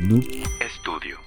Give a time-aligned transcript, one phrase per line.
[0.00, 0.24] Noob
[0.78, 1.18] Studio.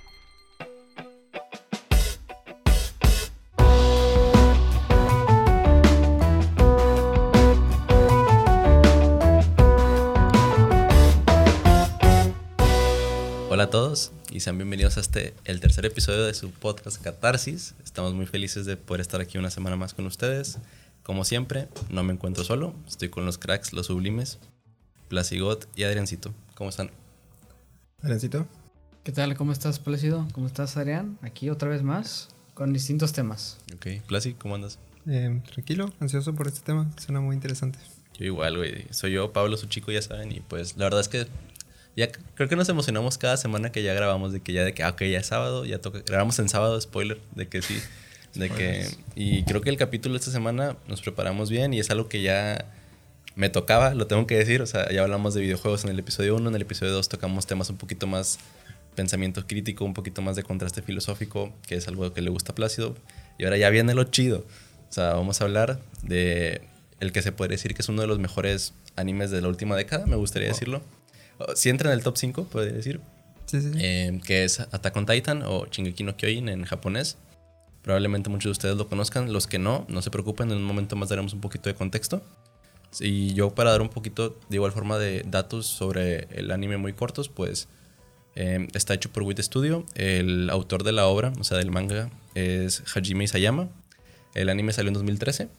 [13.52, 17.76] Hola a todos y sean bienvenidos a este, el tercer episodio de su podcast Catarsis.
[17.84, 20.58] Estamos muy felices de poder estar aquí una semana más con ustedes.
[21.04, 24.40] Como siempre, no me encuentro solo, estoy con los cracks, los sublimes,
[25.10, 26.34] Placigot y Adriancito.
[26.56, 26.90] ¿Cómo están?
[28.02, 28.48] Adriancito.
[29.04, 29.36] ¿Qué tal?
[29.36, 30.26] ¿Cómo estás, Plácido?
[30.32, 31.18] ¿Cómo estás, Adrián?
[31.22, 33.58] Aquí otra vez más, con distintos temas.
[33.76, 34.80] Ok, Placi, ¿cómo andas?
[35.06, 37.80] Eh, tranquilo, ansioso por este tema, suena muy interesante.
[38.18, 38.86] Yo igual, güey.
[38.92, 40.32] Soy yo, Pablo, su chico, ya saben.
[40.32, 41.28] Y pues la verdad es que
[41.98, 44.84] ya creo que nos emocionamos cada semana que ya grabamos, de que ya de que,
[44.84, 46.00] ah, ok, ya es sábado, ya toca.
[46.00, 47.78] Grabamos en sábado, spoiler, de que sí.
[48.36, 51.90] De que, y creo que el capítulo de esta semana nos preparamos bien y es
[51.92, 52.66] algo que ya
[53.36, 54.62] me tocaba, lo tengo que decir.
[54.62, 57.48] O sea, ya hablamos de videojuegos en el episodio 1, en el episodio 2 tocamos
[57.48, 58.40] temas un poquito más
[58.94, 62.56] pensamiento crítico, un poquito más de contraste filosófico, que es algo que le gusta a
[62.56, 62.96] Plácido.
[63.38, 64.46] Y ahora ya viene lo chido.
[64.90, 66.62] O sea, vamos a hablar de
[67.00, 69.76] el que se puede decir que es uno de los mejores animes de la última
[69.76, 70.82] década, me gustaría decirlo.
[71.56, 73.02] Si entra en el top 5, puede decir.
[73.46, 73.72] Sí, sí.
[73.76, 77.18] Eh, que es Attack on Titan o Shingeki no Kyojin en japonés.
[77.82, 79.34] Probablemente muchos de ustedes lo conozcan.
[79.34, 82.24] Los que no, no se preocupen, en un momento más daremos un poquito de contexto.
[83.00, 86.94] Y yo para dar un poquito de igual forma de datos sobre el anime muy
[86.94, 87.68] cortos, pues
[88.36, 89.86] eh, está hecho por Wit Studio.
[89.96, 93.70] El autor de la obra, o sea, del manga, es Hajime Isayama.
[94.34, 95.50] El anime salió en 2013.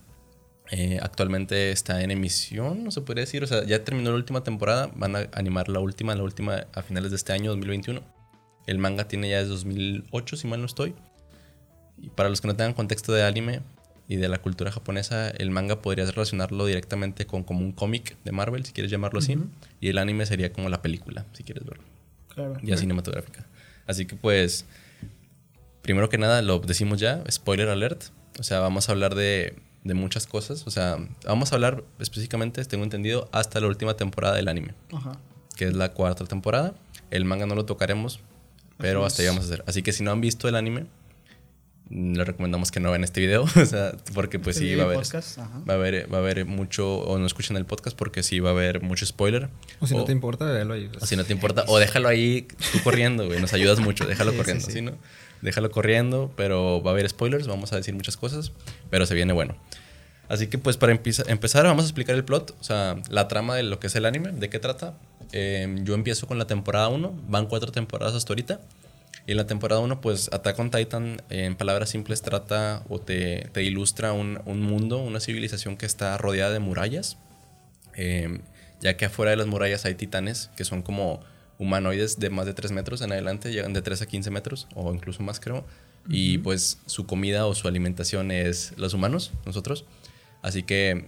[0.71, 3.45] Eh, actualmente está en emisión, no se podría decir.
[3.45, 4.91] O sea, ya terminó la última temporada.
[4.95, 8.03] Van a animar la última, la última a finales de este año, 2021.
[8.67, 10.95] El manga tiene ya desde 2008, si mal no estoy.
[11.99, 13.61] Y para los que no tengan contexto de anime
[14.09, 18.33] y de la cultura japonesa, el manga podrías relacionarlo directamente con como un cómic de
[18.33, 19.39] Marvel, si quieres llamarlo así.
[19.81, 21.94] Y el anime sería como la película, si quieres verlo.
[22.35, 22.57] Claro.
[22.63, 23.47] Ya cinematográfica.
[23.87, 24.65] Así que pues,
[25.83, 28.05] primero que nada, lo decimos ya, spoiler alert.
[28.39, 30.67] O sea, vamos a hablar de, de muchas cosas.
[30.67, 35.19] O sea, vamos a hablar específicamente, tengo entendido, hasta la última temporada del anime, Ajá.
[35.57, 36.75] que es la cuarta temporada.
[37.11, 38.21] El manga no lo tocaremos,
[38.79, 39.65] pero Así hasta ahí vamos a hacer.
[39.67, 40.87] Así que si no han visto el anime,
[41.91, 43.43] les recomendamos que no vean este video.
[43.57, 44.99] o sea, porque pues Este sí va a haber...
[44.99, 45.39] podcast.
[45.39, 48.51] Va a, haber, va a haber mucho, o no escuchen el podcast porque sí va
[48.51, 49.49] a haber mucho spoiler.
[49.81, 50.91] O si no O- te importa, véalo ahí.
[51.01, 53.41] o si no te importa, o déjalo ahí tú corriendo, güey.
[53.41, 54.73] Nos ayudas mucho, déjalo Sí, sí, corriendo, sí.
[54.73, 54.93] ¿sí, no?
[55.43, 58.53] Déjalo corriendo, pero va a haber spoilers, vamos a decir muchas cosas,
[58.91, 59.55] pero se viene bueno.
[60.27, 63.63] Así que pues para empezar vamos a explicar el plot, o sea, la trama de
[63.63, 64.95] lo que es el anime, de qué trata.
[65.33, 68.61] Eh, yo empiezo con la temporada 1, van cuatro temporadas hasta ahorita.
[69.27, 73.49] Y en la temporada 1, pues Attack on Titan, en palabras simples, trata o te,
[73.53, 77.17] te ilustra un, un mundo, una civilización que está rodeada de murallas.
[77.97, 78.41] Eh,
[78.81, 81.21] ya que afuera de las murallas hay titanes que son como
[81.59, 84.93] humanoides de más de 3 metros en adelante, llegan de 3 a 15 metros o
[84.93, 85.65] incluso más creo.
[86.07, 89.87] Y pues su comida o su alimentación es los humanos, nosotros.
[90.43, 91.07] Así que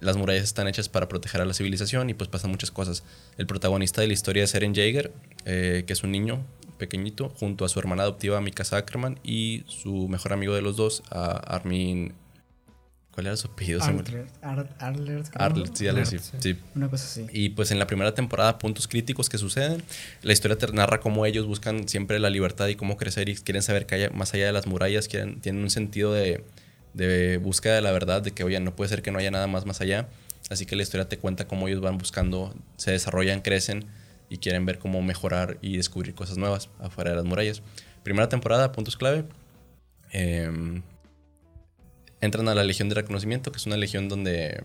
[0.00, 3.04] las murallas están hechas para proteger a la civilización y pues pasan muchas cosas.
[3.38, 5.12] El protagonista de la historia es Eren Jaeger,
[5.44, 6.44] eh, que es un niño
[6.86, 11.02] pequeñito, junto a su hermana adoptiva Mikasa Ackerman y su mejor amigo de los dos,
[11.10, 12.12] a Armin...
[13.12, 13.82] ¿Cuál era su apellido?
[13.82, 15.22] Arler, Ar- Arler.
[15.34, 16.06] Arlet, sí, Arlet,
[16.40, 16.56] sí.
[16.74, 17.26] Una cosa así.
[17.30, 19.82] Y pues en la primera temporada, puntos críticos que suceden.
[20.22, 23.62] La historia te narra cómo ellos buscan siempre la libertad y cómo crecer y quieren
[23.62, 26.42] saber que haya más allá de las murallas, quieren, tienen un sentido de,
[26.94, 29.46] de búsqueda de la verdad, de que, oye, no puede ser que no haya nada
[29.46, 30.08] más más allá.
[30.48, 33.84] Así que la historia te cuenta cómo ellos van buscando, se desarrollan, crecen
[34.32, 37.62] y quieren ver cómo mejorar y descubrir cosas nuevas afuera de las murallas.
[38.02, 39.24] Primera temporada, puntos clave.
[40.10, 40.82] Em,
[42.20, 44.64] entran a la Legión de Reconocimiento, que es una legión donde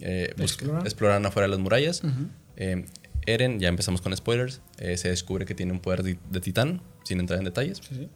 [0.00, 0.82] eh, Exploran.
[0.82, 2.02] exploran afuera de las murallas.
[2.04, 2.28] Ujú.
[2.56, 2.84] Eh,
[3.26, 6.82] Eren, ya empezamos con spoilers, eh, se descubre que tiene un poder de, de titán,
[7.04, 7.78] sin entrar en detalles.
[7.78, 8.08] Sí, sí.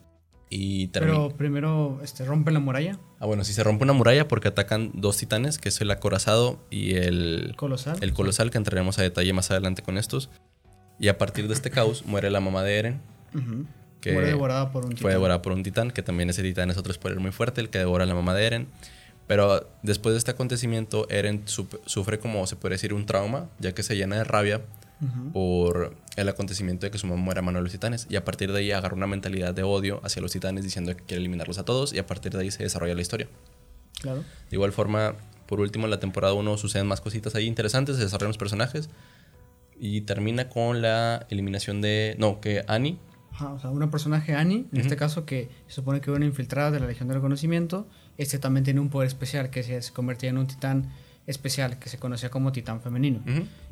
[0.50, 0.88] Y.
[0.88, 4.90] Pero primero este, rompen la muralla, Ah, bueno, si se rompe una muralla porque atacan
[4.94, 7.98] dos titanes, que es el acorazado y el, colosal.
[8.00, 10.28] el colosal, que entraremos a detalle más adelante con estos.
[10.98, 13.00] Y a partir de este caos muere la mamá de Eren,
[14.00, 15.10] que Muere devorada por un fue titán.
[15.12, 17.78] devorada por un titán, que también ese titán es otro spoiler muy fuerte, el que
[17.78, 18.68] devora a la mamá de Eren.
[19.26, 23.82] Pero después de este acontecimiento, Eren sufre como se puede decir un trauma, ya que
[23.82, 24.62] se llena de rabia
[25.02, 25.32] Ujú.
[25.32, 28.06] por el acontecimiento de que su mamá muera a mano de los titanes.
[28.08, 31.02] Y a partir de ahí agarra una mentalidad de odio hacia los titanes diciendo que
[31.02, 33.26] quiere eliminarlos a todos y a partir de ahí se desarrolla la historia.
[34.00, 34.20] Claro.
[34.20, 35.14] De igual forma,
[35.46, 38.88] por último, en la temporada 1 suceden más cositas ahí interesantes, se desarrollan los personajes
[39.78, 42.16] y termina con la eliminación de...
[42.18, 42.98] No, que Annie
[43.36, 46.24] Ajá, o sea, una personaje, Annie, en este caso, que se supone que era una
[46.24, 47.86] infiltrada de la Legión del Reconocimiento,
[48.16, 50.90] este también tiene un poder especial que se, convertía en un titán
[51.26, 53.20] especial que se conocía como titán femenino.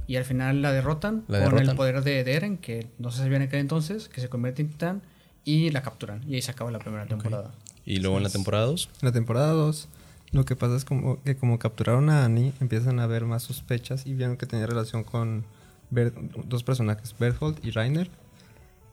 [0.06, 3.18] Y al final la derrotan La con el poder de, de Eren, que no se
[3.22, 5.02] sabía en aquel entonces, que se convierte en titán
[5.44, 6.22] y la capturan.
[6.28, 7.50] Y ahí se acaba la primera temporada.
[7.86, 8.90] Y luego en la temporada 2.
[9.00, 9.88] En la temporada 2,
[10.32, 14.06] lo que pasa es como que como capturaron a Annie, empiezan a haber más sospechas
[14.06, 15.44] y vieron que tenía relación con
[15.90, 16.12] Ber-
[16.46, 18.10] dos personajes, Berthold y Rainer.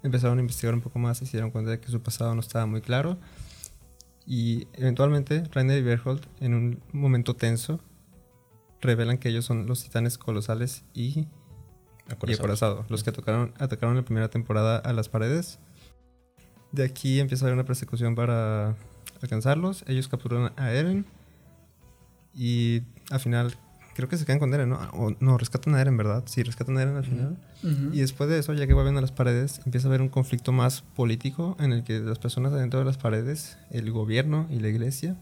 [0.04, 2.42] Empezaron a investigar un poco más y se dieron cuenta de que su pasado no
[2.42, 3.18] estaba muy claro.
[4.26, 7.80] Y eventualmente Rainer y Berthold, en un momento tenso,
[8.82, 11.28] revelan que ellos son los titanes colosales y, y
[12.10, 12.40] Acorazados.
[12.40, 15.60] acorazado, los que atacaron, atacaron la primera temporada a las paredes.
[16.72, 18.76] De aquí empieza a haber una persecución para
[19.22, 19.84] alcanzarlos.
[19.88, 21.06] Ellos capturan a Eren.
[22.34, 23.54] Y al final,
[24.08, 24.78] creo que se quedan con Eren, ¿no?
[24.94, 26.24] O, no, rescatan a Eren, ¿verdad?
[26.26, 27.38] Sí, rescatan a Eren al final.
[27.64, 27.94] Ujú.
[27.94, 30.52] Y después de eso, ya que vuelven a las paredes, empieza a haber un conflicto
[30.52, 34.68] más político en el que las personas adentro de las paredes, el gobierno y la
[34.70, 35.16] iglesia,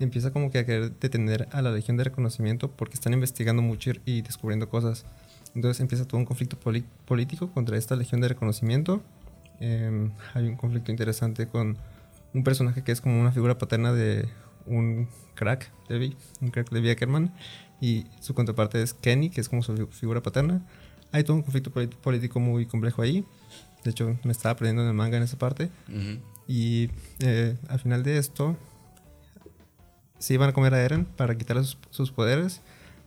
[0.00, 3.92] empieza como que a querer detener a la Legión de Reconocimiento porque están investigando mucho
[4.04, 5.04] y- descubriendo cosas.
[5.54, 6.56] Entonces empieza todo un conflicto
[7.06, 9.02] político contra esta Legión de Reconocimiento.
[9.60, 11.76] Em, hay un conflicto interesante con
[12.34, 14.28] un personaje que es como una figura paterna de
[14.66, 17.32] un crack, Levi, un crack Levi Ackerman,
[17.82, 20.62] y su contraparte es Kenny, que es como su fi- figura paterna.
[21.10, 21.70] Hay todo un conflicto
[22.00, 23.26] político muy complejo ahí.
[23.84, 25.68] De hecho, me estaba aprendiendo en el manga en esa parte.
[25.88, 26.20] Ujú.
[26.48, 26.88] Y
[27.18, 28.56] eh, al final de esto,
[30.18, 32.60] sí van a comer a Eren para quitarle sus, sus poderes,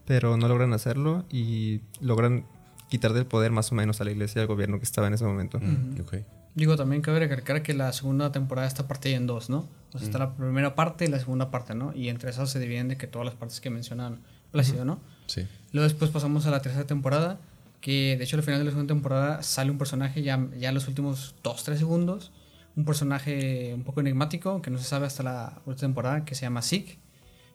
[0.04, 2.44] pero no logran hacerlo y logran
[2.88, 5.14] quitar del poder más o menos a la iglesia y al gobierno que estaba en
[5.14, 5.58] ese momento.
[5.60, 6.14] Mm, ok.
[6.54, 9.68] Digo, también cabe recalcar que la segunda temporada está partida en dos, ¿no?
[9.92, 11.92] O sea, está la primera parte y la segunda parte, ¿no?
[11.94, 14.20] Y entre esas se dividen de que todas las partes que mencionan
[14.56, 15.00] Plácido, ¿no?
[15.26, 15.46] Sí.
[15.72, 17.38] Luego después pasamos a la tercera temporada,
[17.80, 20.74] que de hecho al final de la segunda temporada sale un personaje ya, ya en
[20.74, 22.32] los últimos 2-3 segundos,
[22.76, 26.42] un personaje un poco enigmático, que no se sabe hasta la última temporada, que se
[26.42, 26.98] llama Zeke.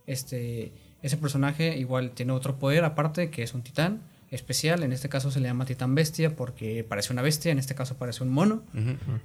[0.06, 4.02] Este, ese personaje igual tiene otro poder aparte, que es un titán
[4.32, 7.76] especial, en este caso se le llama titán bestia porque parece una bestia, en este
[7.76, 8.64] caso parece un mono.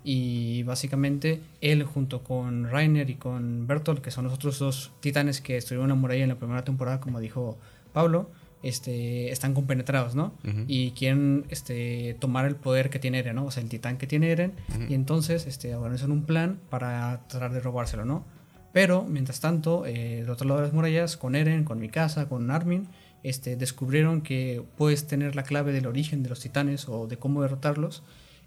[0.04, 5.40] Y básicamente él junto con Rainer y con Bertolt, que son los otros dos titanes
[5.40, 7.56] que estuvieron en la muralla en la primera temporada, como dijo
[7.92, 8.30] Pablo,
[8.62, 10.34] este, están compenetrados, ¿no?
[10.66, 13.44] Y quieren este, tomar el poder que tiene Eren, ¿no?
[13.44, 14.54] O sea, el titán que tiene Eren.
[14.88, 18.24] Y entonces este, organizan un plan para tratar de robárselo, ¿no?
[18.72, 22.50] Pero, mientras tanto, eh, del otro lado de las murallas, con Eren, con Mikasa, con
[22.50, 22.88] Armin,
[23.28, 27.42] este, descubrieron que puedes tener la clave del origen de los titanes o de cómo
[27.42, 28.02] derrotarlos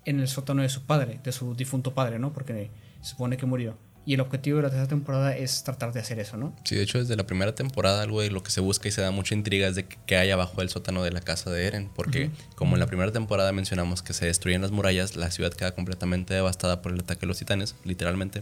[0.06, 2.32] en el sótano de su padre, de su difunto padre, ¿no?
[2.32, 2.70] Porque
[3.02, 3.78] se supone que murió.
[4.06, 6.56] Y el objetivo de la tercera temporada es tratar de hacer eso, ¿no?
[6.64, 9.02] Sí, de hecho, desde la primera temporada, algo de lo que se busca y se
[9.02, 11.66] da mucha intriga es de que- qué hay abajo del sótano de la casa de
[11.68, 11.90] Eren.
[11.94, 15.76] Porque, como en la primera temporada mencionamos que se destruyen las murallas, la ciudad queda
[15.76, 18.42] completamente devastada por el ataque de los titanes, literalmente.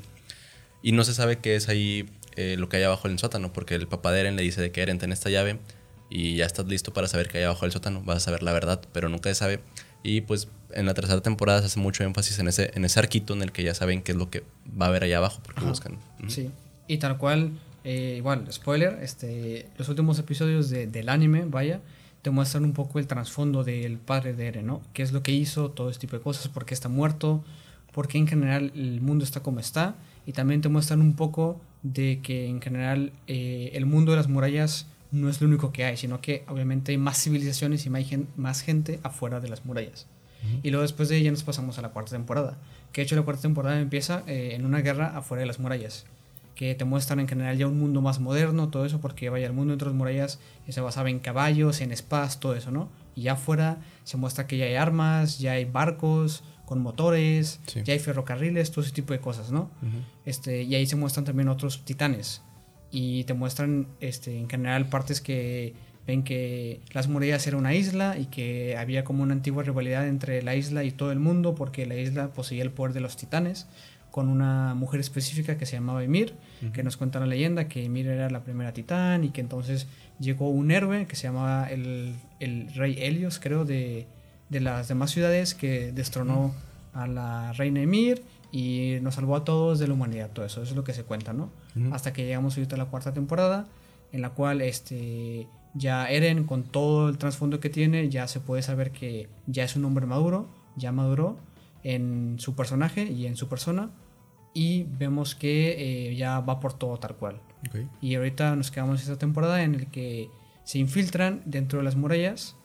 [0.83, 2.07] Y no se sabe qué es ahí
[2.37, 4.71] eh, lo que hay abajo del sótano, porque el papá de Eren le dice de
[4.71, 5.57] que Eren, ten esta llave
[6.09, 8.01] y ya estás listo para saber qué hay abajo del sótano.
[8.03, 9.59] Vas a saber la verdad, pero nunca se sabe.
[10.03, 13.33] Y pues en la tercera temporada se hace mucho énfasis en ese, en ese arquito
[13.33, 14.43] en el que ya saben qué es lo que
[14.79, 15.97] va a haber allá abajo, porque buscan.
[16.19, 16.29] Ujú.
[16.29, 16.49] Sí.
[16.87, 17.51] Y tal cual,
[17.83, 21.81] eh, igual, spoiler, este, los últimos episodios de- del anime, vaya,
[22.21, 24.81] te muestran un poco el trasfondo del padre de Eren, ¿no?
[24.93, 25.71] ¿Qué es lo que hizo?
[25.71, 27.43] Todo este tipo de cosas, por qué está muerto,
[27.91, 29.95] por qué en general el mundo está como está.
[30.25, 34.27] Y también te muestran un poco de que en general eh, el mundo de las
[34.27, 38.05] murallas no es lo único que hay, sino que obviamente hay más civilizaciones y más
[38.07, 40.07] gen- más gente afuera de las murallas.
[40.63, 42.57] Y luego después de ella nos pasamos a la cuarta temporada.
[42.93, 46.05] Que de hecho la cuarta temporada empieza eh, en una guerra afuera de las murallas.
[46.55, 49.53] Que te muestran en general ya un mundo más moderno, todo eso, porque vaya, el
[49.53, 52.89] mundo dentro de las murallas eh, se basaba en caballos, en espadas, todo eso, ¿no?
[53.15, 57.81] Y ya afuera se muestra que ya hay armas, ya hay barcos con motores, Sí.
[57.83, 59.69] ya hay ferrocarriles, todo ese tipo de cosas, ¿no?
[60.25, 62.41] Este, y ahí se muestran también otros titanes.
[62.91, 65.73] Y te muestran este, en general partes que
[66.07, 70.41] ven que las murallas era una isla y que había como una antigua rivalidad entre
[70.41, 73.67] la isla y todo el mundo porque la isla poseía el poder de los titanes
[74.09, 76.33] con una mujer específica que se llamaba Ymir,
[76.73, 79.85] que nos cuenta la leyenda que Ymir era la primera titán y que entonces
[80.17, 84.07] llegó un héroe que se llamaba el, el rey Helios, creo, de,
[84.49, 86.55] de las demás ciudades que destronó
[86.93, 90.71] a la reina Ymir y nos salvó a todos de la humanidad, todo eso, eso
[90.71, 91.51] es lo que se cuenta, ¿no?
[91.75, 91.93] Ujú.
[91.93, 93.67] Hasta que llegamos ahorita a la cuarta temporada,
[94.11, 98.61] en la cual este, ya Eren, con todo el trasfondo que tiene, ya se puede
[98.61, 101.37] saber que ya es un hombre maduro, ya maduró
[101.83, 103.91] en su personaje y en su persona,
[104.53, 107.41] y vemos que eh, ya va por todo tal cual.
[107.67, 107.81] Ok.
[108.01, 110.29] Y ahorita nos quedamos esta temporada en el que
[110.63, 112.55] se infiltran dentro de las murallas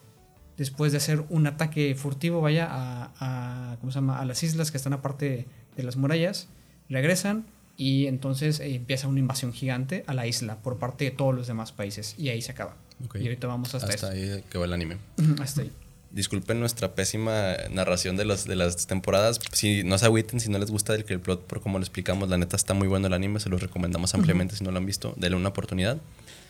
[0.57, 4.19] después de hacer un ataque furtivo, vaya, a, a, ¿cómo se llama?
[4.19, 6.47] a las islas que están aparte de las murallas,
[6.89, 7.45] regresan
[7.77, 11.47] y entonces eh, empieza una invasión gigante a la isla por parte de todos los
[11.47, 12.75] demás países y ahí se acaba.
[13.15, 14.35] Y ahorita vamos hasta, Hasta eso.
[14.35, 14.97] ahí quedó el anime.
[15.41, 15.71] hasta ahí.
[16.11, 19.39] Disculpen nuestra pésima narración de, los, de las temporadas.
[19.51, 21.83] Si no se agüiten, si no les gusta el que el plot, por como lo
[21.83, 24.77] explicamos, la neta está muy bueno el anime, se los recomendamos ampliamente si no lo
[24.77, 25.15] han visto.
[25.17, 25.97] Denle una oportunidad.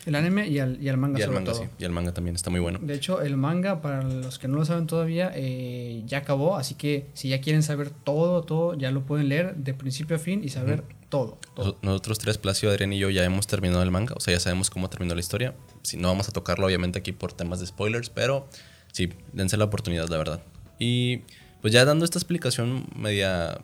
[0.06, 1.64] El anime y al, y al manga Y el sobre manga, todo.
[1.64, 1.70] sí.
[1.80, 2.80] Y el manga también está muy bueno.
[2.82, 6.58] De hecho, el manga, para los que no lo saben todavía, eh, ya acabó.
[6.58, 10.20] Así que si ya quieren saber todo, todo, ya lo pueden leer de principio a
[10.20, 11.38] fin y saber todo.
[11.56, 11.66] todo.
[11.66, 14.14] Nos- Nosotros tres, Placio, Adrián y yo, ya hemos terminado el manga.
[14.18, 15.56] O sea, ya sabemos cómo terminó la historia.
[15.84, 18.48] Si no vamos a tocarlo, obviamente, aquí por temas de spoilers, pero
[18.92, 20.44] sí, dense la oportunidad, la verdad.
[20.80, 21.22] Y
[21.62, 23.62] pues ya dando esta explicación media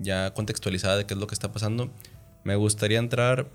[0.00, 1.90] ya contextualizada de qué es lo que está pasando,
[2.44, 3.48] me gustaría entrar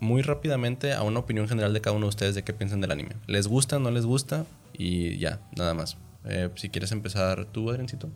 [0.00, 2.90] muy rápidamente a una opinión general de cada uno de ustedes de qué piensan del
[2.90, 3.16] anime.
[3.26, 4.46] ¿Les gusta, no les gusta?
[4.72, 5.96] Y ya, nada más.
[6.24, 8.08] Eh, si quieres empezar tú, Adriancito.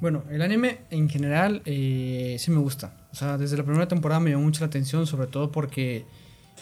[0.00, 2.94] Bueno, el anime en general eh, sí me gusta.
[3.12, 6.04] O sea, desde la primera temporada me llamó mucho la atención, sobre todo porque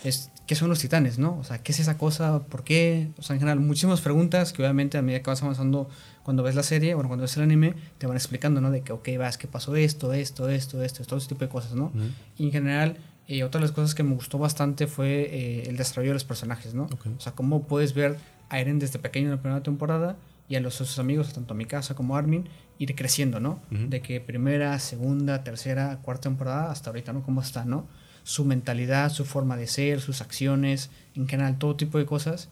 [0.04, 1.38] es qué son los titanes, ¿no?
[1.38, 2.40] O sea, ¿qué es esa cosa?
[2.44, 3.10] ¿Por qué?
[3.18, 5.88] O sea, en general, muchísimas preguntas que obviamente a medida que vas avanzando,
[6.22, 8.70] cuando ves la serie, bueno, cuando ves el anime, te van explicando, ¿no?
[8.70, 11.74] De que, ok, vas, que pasó esto, esto, esto, esto, todo ese tipo de cosas,
[11.74, 11.92] ¿no?
[12.38, 12.96] Y en general,
[13.28, 16.24] eh, otra de las cosas que me gustó bastante fue eh, el desarrollo de los
[16.24, 16.84] personajes, ¿no?
[16.84, 17.06] Ok.
[17.16, 18.16] O sea, cómo puedes ver
[18.48, 20.16] a Eren desde pequeño en la primera temporada
[20.48, 23.60] y a los sus amigos, tanto a mi casa como a Armin, ir creciendo, ¿no?
[23.70, 27.22] De que primera, segunda, tercera, cuarta temporada hasta ahorita, ¿no?
[27.22, 27.86] ¿Cómo está, no?
[28.22, 32.48] Su mentalidad, su forma de ser, sus acciones, en general, todo tipo de cosas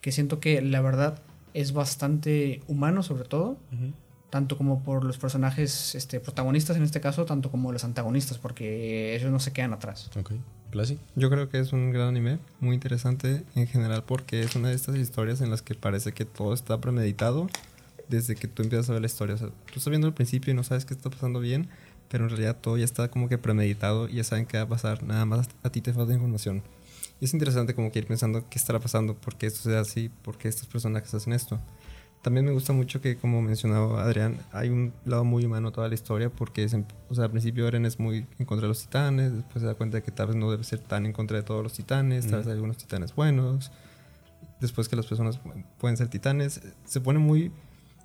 [0.00, 1.18] que siento que la verdad
[1.54, 3.58] es bastante humano, sobre todo,
[4.30, 9.14] tanto como por los personajes este, protagonistas en este caso, tanto como los antagonistas, porque
[9.16, 10.10] ellos no se quedan atrás.
[10.16, 10.32] Ok.
[10.70, 10.98] ¿Plasi?
[11.16, 14.76] Yo creo que es un gran anime, muy interesante en general porque es una de
[14.76, 17.48] estas historias en las que parece que todo está premeditado
[18.08, 19.34] desde que tú empiezas a ver la historia.
[19.34, 21.68] O sea, tú estás viendo al principio y no sabes qué está pasando bien,
[22.08, 24.68] pero en realidad todo ya está como que premeditado y ya saben qué va a
[24.68, 25.02] pasar.
[25.02, 26.62] Nada más a ti te falta información.
[27.20, 29.80] Y es interesante como que ir pensando qué estará pasando, por qué esto se da
[29.80, 31.60] así, por qué estos personajes hacen esto.
[32.22, 35.88] También me gusta mucho que, como mencionaba Adrián, hay un lado muy humano a toda
[35.88, 38.68] la historia porque es en- o sea, al principio Eren es muy en contra de
[38.68, 41.12] los titanes, después se da cuenta de que tal vez no debe ser tan en
[41.14, 43.72] contra de todos los titanes, tal vez hay algunos titanes buenos,
[44.60, 47.52] después que las personas pu- pueden ser titanes, se pone muy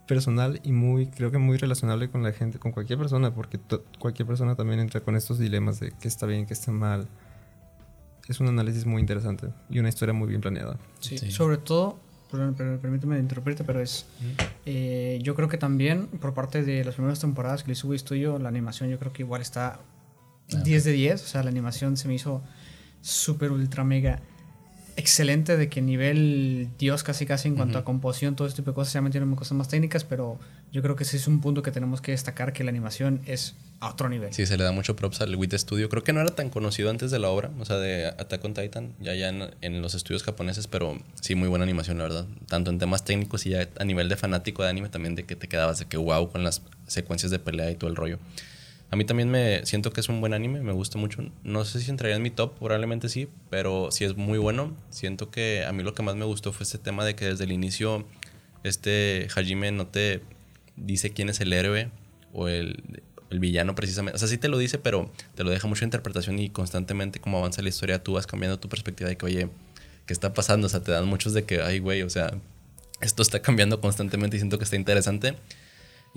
[0.07, 3.59] personal y muy, creo que muy relacionable con la gente, con cualquier persona, porque
[3.99, 7.07] cualquier persona también entra con estos dilemas de qué está bien, qué está mal.
[8.29, 10.77] Es un análisis muy interesante y una historia muy bien planeada.
[10.99, 11.31] Sí, Sí.
[11.31, 14.07] sobre todo, perdón, pero permíteme interrumpirte, pero es.
[14.65, 18.49] eh, yo creo que también, por parte de las primeras temporadas que le Estudio, la
[18.49, 19.79] animación yo creo que igual está
[20.47, 21.23] 10 de 10.
[21.23, 22.41] O sea, la animación se me hizo
[23.01, 24.21] súper, ultra, mega
[24.95, 28.75] excelente, de que nivel Dios casi, casi en cuanto a composición, todo este tipo de
[28.75, 28.93] cosas.
[28.93, 30.39] Ya metieron cosas más técnicas, pero
[30.71, 33.55] yo creo que ese es un punto que tenemos que destacar: que la animación es
[33.79, 34.33] a otro nivel.
[34.33, 35.89] Sí, se le da mucho props al WIT Studio.
[35.89, 38.53] Creo que no era tan conocido antes de la obra, o sea, de Attack on
[38.53, 42.25] Titan, ya ya en, en los estudios japoneses, pero sí, muy buena animación, la verdad.
[42.47, 45.35] Tanto en temas técnicos y ya a nivel de fanático de anime también, de que
[45.35, 48.19] te quedabas de que wow con las secuencias de pelea y todo el rollo.
[48.91, 51.23] A mí también me siento que es un buen anime, me gusta mucho.
[51.43, 54.75] No sé si entraría en mi top, probablemente sí, pero sí es muy bueno.
[54.89, 57.43] Siento que a mí lo que más me gustó fue ese tema de que desde
[57.43, 58.05] el inicio
[58.63, 60.21] este Hajime no te
[60.75, 61.89] dice quién es el héroe
[62.33, 64.15] o el, el villano precisamente.
[64.15, 67.37] O sea, sí te lo dice, pero te lo deja mucha interpretación y constantemente como
[67.37, 69.49] avanza la historia tú vas cambiando tu perspectiva de que, oye,
[70.05, 70.67] ¿qué está pasando?
[70.67, 72.33] O sea, te dan muchos de que, ay, güey, o sea,
[73.01, 75.35] esto está cambiando constantemente y siento que está interesante.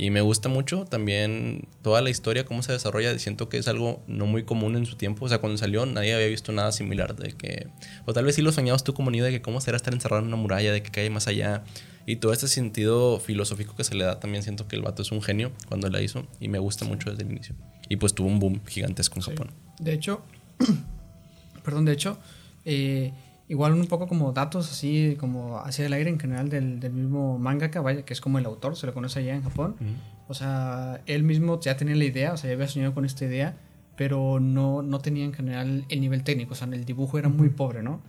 [0.00, 3.18] Y me gusta mucho también toda la historia, cómo se desarrolla.
[3.18, 5.24] Siento que es algo no muy común en su tiempo.
[5.24, 7.66] O sea, cuando salió nadie había visto nada similar de que...
[8.06, 10.22] O tal vez sí lo soñabas tú como niño de que cómo será estar encerrado
[10.22, 11.64] en una muralla, de que cae más allá.
[12.06, 15.10] Y todo este sentido filosófico que se le da también siento que el vato es
[15.10, 16.28] un genio cuando la hizo.
[16.38, 17.56] Y me gusta mucho desde el inicio.
[17.88, 19.50] Y pues tuvo un boom gigantesco en Japón.
[19.80, 20.22] De hecho,
[21.64, 22.18] perdón, de hecho,
[22.64, 23.12] eh,
[23.48, 27.38] igual un poco como datos así, como hacia el aire en general del, del mismo
[27.38, 29.76] mangaka, vaya, que es como el autor, se lo conoce allá en Japón.
[30.28, 33.24] O sea, él mismo ya tenía la idea, o sea, ya había soñado con esta
[33.24, 33.56] idea,
[33.96, 37.48] pero no, no tenía en general el nivel técnico, o sea, el dibujo era muy
[37.48, 38.02] pobre, ¿no?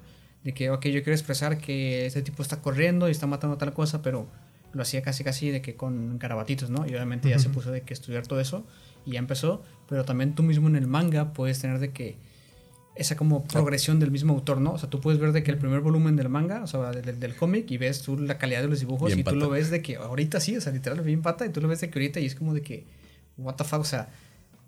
[0.44, 3.74] De que, ok, yo quiero expresar que este tipo está corriendo y está matando tal
[3.74, 4.28] cosa, pero
[4.74, 6.86] lo hacía casi casi de que con garabatitos, ¿no?
[6.86, 8.66] Y obviamente ya se puso de que estudiar todo eso
[9.06, 12.18] y ya empezó, pero también tú mismo en el manga puedes tener de que
[12.96, 14.74] esa como progresión del mismo autor, ¿no?
[14.74, 17.20] O sea, tú puedes ver de que el primer volumen del manga, o sea, del,
[17.20, 19.70] del cómic, y ves tú la calidad de los dibujos Bien y tú lo ves
[19.70, 22.00] de que ahorita sí, o sea, literal bien pata, y tú lo ves de que
[22.00, 22.86] ahorita y es como de que,
[23.38, 24.10] what the fuck, o sea,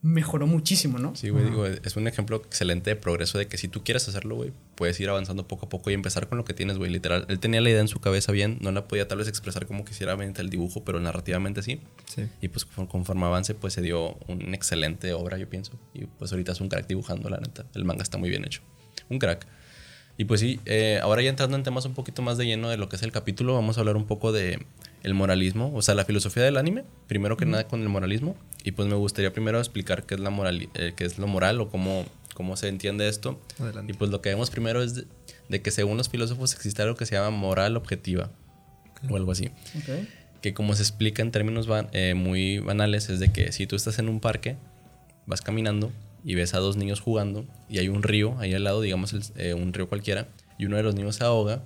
[0.03, 1.15] mejoró muchísimo, ¿no?
[1.15, 4.35] Sí, güey, digo, es un ejemplo excelente de progreso de que si tú quieres hacerlo,
[4.35, 7.25] güey, puedes ir avanzando poco a poco y empezar con lo que tienes, güey, literal.
[7.29, 9.85] Él tenía la idea en su cabeza bien, no la podía tal vez expresar como
[9.85, 11.81] quisiera mediante el dibujo, pero narrativamente sí.
[12.07, 12.23] Sí.
[12.41, 15.73] Y pues conforme- conforme avance, pues se dio una excelente obra, yo pienso.
[15.93, 17.65] Y pues ahorita es un crack dibujando, la neta.
[17.75, 18.61] El manga está muy bien hecho.
[19.09, 19.45] Un crack.
[20.17, 22.77] Y pues sí, eh, ahora ya entrando en temas un poquito más de lleno de
[22.77, 24.65] lo que es el capítulo, vamos a hablar un poco de
[25.03, 28.35] el moralismo, o sea, la filosofía del anime, primero que nada con el moralismo.
[28.63, 31.59] Y pues me gustaría primero explicar qué es, la moral, eh, qué es lo moral
[31.61, 32.05] o cómo,
[32.35, 33.39] cómo se entiende esto.
[33.59, 33.91] Adelante.
[33.91, 35.05] Y pues lo que vemos primero es de,
[35.49, 38.29] de que según los filósofos existe algo que se llama moral objetiva
[39.09, 39.49] o algo así.
[40.41, 43.97] Que como se explica en términos eh, muy banales es de que si tú estás
[43.99, 44.55] en un parque,
[45.25, 45.91] vas caminando
[46.23, 49.23] y ves a dos niños jugando y hay un río ahí al lado, digamos el-
[49.37, 50.27] eh, un río cualquiera,
[50.59, 51.63] y uno de los niños se ahoga,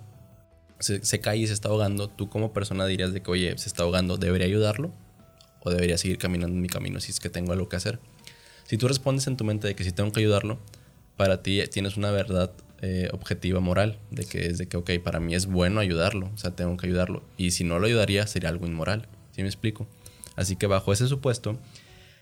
[0.80, 3.70] se, se cae y se está ahogando, tú como persona dirías de que, oye, se
[3.70, 4.92] está ahogando, ¿debería ayudarlo?
[5.62, 8.00] ¿O debería seguir caminando en mi camino si es que tengo algo que hacer?
[8.66, 10.60] Si tú respondes en tu mente de que si tengo que ayudarlo,
[11.18, 12.52] para ti tienes una verdad
[12.82, 16.38] eh, objetiva moral, de que es de que, ok, para mí es bueno ayudarlo, o
[16.38, 17.24] sea, tengo que ayudarlo.
[17.38, 19.08] Y si no lo ayudaría, sería algo inmoral.
[19.32, 19.88] ¿Sí me explico?
[20.36, 21.58] Así que bajo ese supuesto,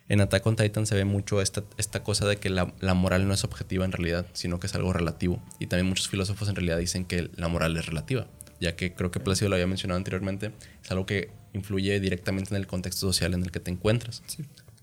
[0.09, 3.27] en Attack on Titan se ve mucho esta, esta cosa de que la, la moral
[3.27, 5.41] no es objetiva en realidad, sino que es algo relativo.
[5.59, 8.27] Y también muchos filósofos en realidad dicen que la moral es relativa,
[8.63, 10.51] ya que creo que Plácido lo había mencionado anteriormente,
[10.83, 14.23] es algo que influye directamente en el contexto social en el que te encuentras,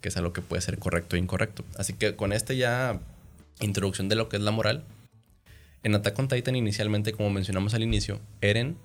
[0.00, 1.64] que es algo que puede ser correcto e incorrecto.
[1.76, 3.00] Así que con esta ya
[3.60, 4.84] introducción de lo que es la moral,
[5.82, 8.76] en Attack on Titan inicialmente, como mencionamos al inicio, Eren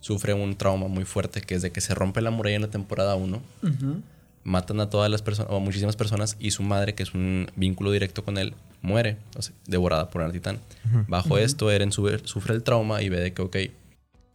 [0.00, 2.70] sufre un trauma muy fuerte, que es de que se rompe la muralla en la
[2.70, 4.02] temporada 1 Ujú.
[4.44, 7.50] matan a todas las personas, o a muchísimas personas, y su madre, que es un
[7.56, 10.58] vínculo directo con él, muere, o sea, devorada por un titán.
[11.06, 13.56] Bajo esto, Eren sube- sufre el trauma y ve de que, ok,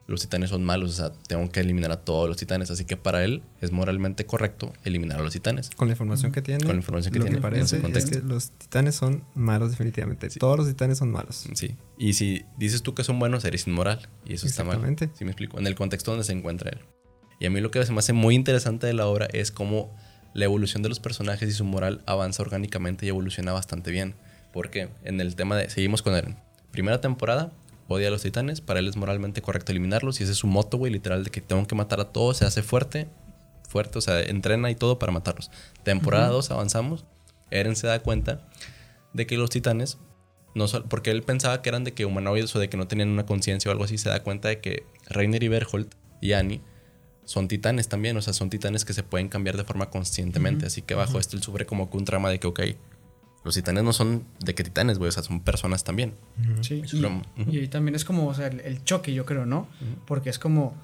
[0.06, 2.98] los titanes son malos, o sea, tengo que eliminar a todos los titanes, así que
[2.98, 5.70] para él es moralmente correcto eliminar a los titanes.
[5.70, 8.20] Con la información que tiene, Con la información que lo tiene, que parece es que
[8.20, 10.30] los titanes son malos definitivamente.
[10.30, 11.48] Todos los titanes son malos.
[11.54, 11.78] Sí.
[11.98, 14.10] Y si dices tú que son buenos, eres inmoral.
[14.26, 14.76] Y eso está mal.
[14.76, 15.10] Exactamente.
[15.18, 15.58] ¿Sí me explico?
[15.58, 16.80] En el contexto donde se encuentra él.
[17.40, 19.96] Y a mí lo que se me hace muy interesante de la obra es cómo
[20.34, 24.16] la evolución de los personajes y su moral avanza orgánicamente y evoluciona bastante bien.
[24.52, 25.70] Porque en el tema de...
[25.70, 26.38] Seguimos con Eren.
[26.72, 27.52] Primera temporada,
[27.88, 28.62] odia a los titanes.
[28.62, 30.20] Para él es moralmente correcto eliminarlos.
[30.20, 32.38] Y ese es su moto, güey, literal, de que tengo que matar a todos.
[32.38, 33.10] Se hace fuerte.
[33.68, 35.50] Fuerte, o sea, entrena y todo para matarlos.
[35.84, 37.06] Temporada 2 avanzamos.
[37.50, 38.48] Eren se da cuenta
[39.14, 39.98] de que los titanes
[40.56, 43.26] no porque él pensaba que eran de que humanoides o de que no tenían una
[43.26, 46.62] conciencia o algo así, se da cuenta de que Reiner y Berholt y Annie
[47.26, 50.82] son titanes también, o sea, son titanes que se pueden cambiar de forma conscientemente, así
[50.82, 52.62] que bajo esto él sufre como que un trama de que, ok,
[53.44, 56.14] los titanes no son de que titanes, güey, o sea, son personas también.
[56.62, 59.68] Sí, y, y ahí también es como, o sea, el, el choque, yo creo, ¿no?
[60.06, 60.76] Porque es como,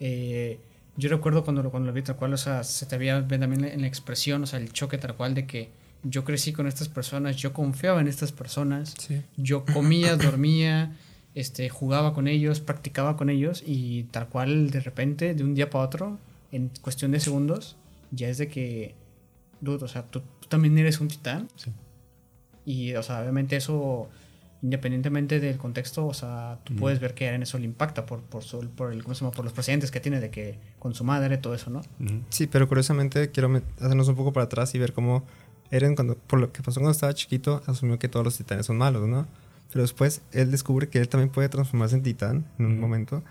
[0.00, 0.58] eh,
[0.96, 3.40] yo recuerdo cuando lo, cuando lo vi tal cual, o sea, se te veía ven
[3.40, 5.70] también en la expresión, o sea, el choque tal cual de que
[6.02, 9.22] yo crecí con estas personas, yo confiaba en estas personas, Sí.
[9.36, 10.96] yo comía, dormía,
[11.34, 15.68] este, jugaba con ellos, practicaba con ellos y tal cual de repente, de un día
[15.68, 16.18] para otro,
[16.52, 17.76] en cuestión de segundos,
[18.10, 18.94] ya es de que,
[19.60, 21.48] dude, o sea, tú, tú también eres un titán.
[21.56, 21.70] Sí.
[22.66, 24.08] Y, o sea, obviamente eso,
[24.62, 28.20] independientemente del contexto, o sea, tú puedes ver que a Eren eso le impacta por,
[28.22, 29.32] por, su- por, el, ¿cómo se llama?
[29.34, 31.80] por los precedentes que tiene de que con su madre, todo eso, ¿no?
[32.00, 32.20] Ujú.
[32.28, 35.24] Sí, pero curiosamente quiero hacernos un poco para atrás y ver cómo
[35.70, 38.76] Eren, cuando, por lo que pasó cuando estaba chiquito, asumió que todos los titanes son
[38.78, 39.26] malos, ¿no?
[39.70, 43.22] Pero después él descubre que él también puede transformarse en titán en un momento.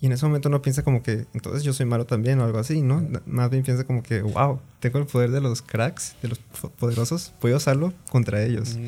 [0.00, 2.58] Y en ese momento no piensa como que, entonces yo soy malo también o algo
[2.58, 3.06] así, ¿no?
[3.26, 6.70] Más bien piensa como que, wow, tengo el poder de los cracks, de los po-
[6.70, 8.78] poderosos, puedo usarlo contra ellos.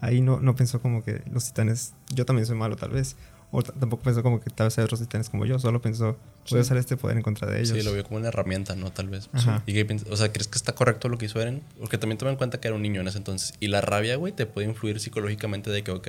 [0.00, 3.16] Ahí no, no pensó como que los titanes, yo también soy malo tal vez.
[3.54, 6.16] O tampoco pensó como que tal vez hay otros titanes como yo, solo pensó,
[6.50, 7.76] voy a usar este poder en contra de ellos.
[7.76, 8.90] Sí, lo vio como una herramienta, ¿no?
[8.92, 9.28] Tal vez.
[9.66, 9.86] ¿Y qué?
[10.10, 11.62] O sea, ¿crees que está correcto lo que hizo Eren?
[11.78, 13.52] Porque también toma en cuenta que era un niño en ese entonces.
[13.60, 16.08] Y la rabia, güey, te puede influir psicológicamente de que, ok,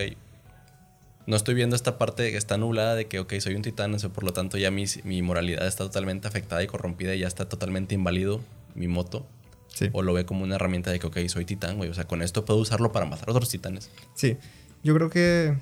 [1.25, 4.23] no estoy viendo esta parte que está nublada de que, ok, soy un titán, por
[4.23, 7.95] lo tanto ya mi, mi moralidad está totalmente afectada y corrompida y ya está totalmente
[7.95, 8.41] inválido
[8.75, 9.25] mi moto.
[9.67, 9.89] Sí.
[9.91, 11.89] O lo ve como una herramienta de que, ok, soy titán, güey.
[11.89, 13.89] O sea, con esto puedo usarlo para matar a otros titanes.
[14.13, 14.37] Sí,
[14.83, 15.57] yo creo que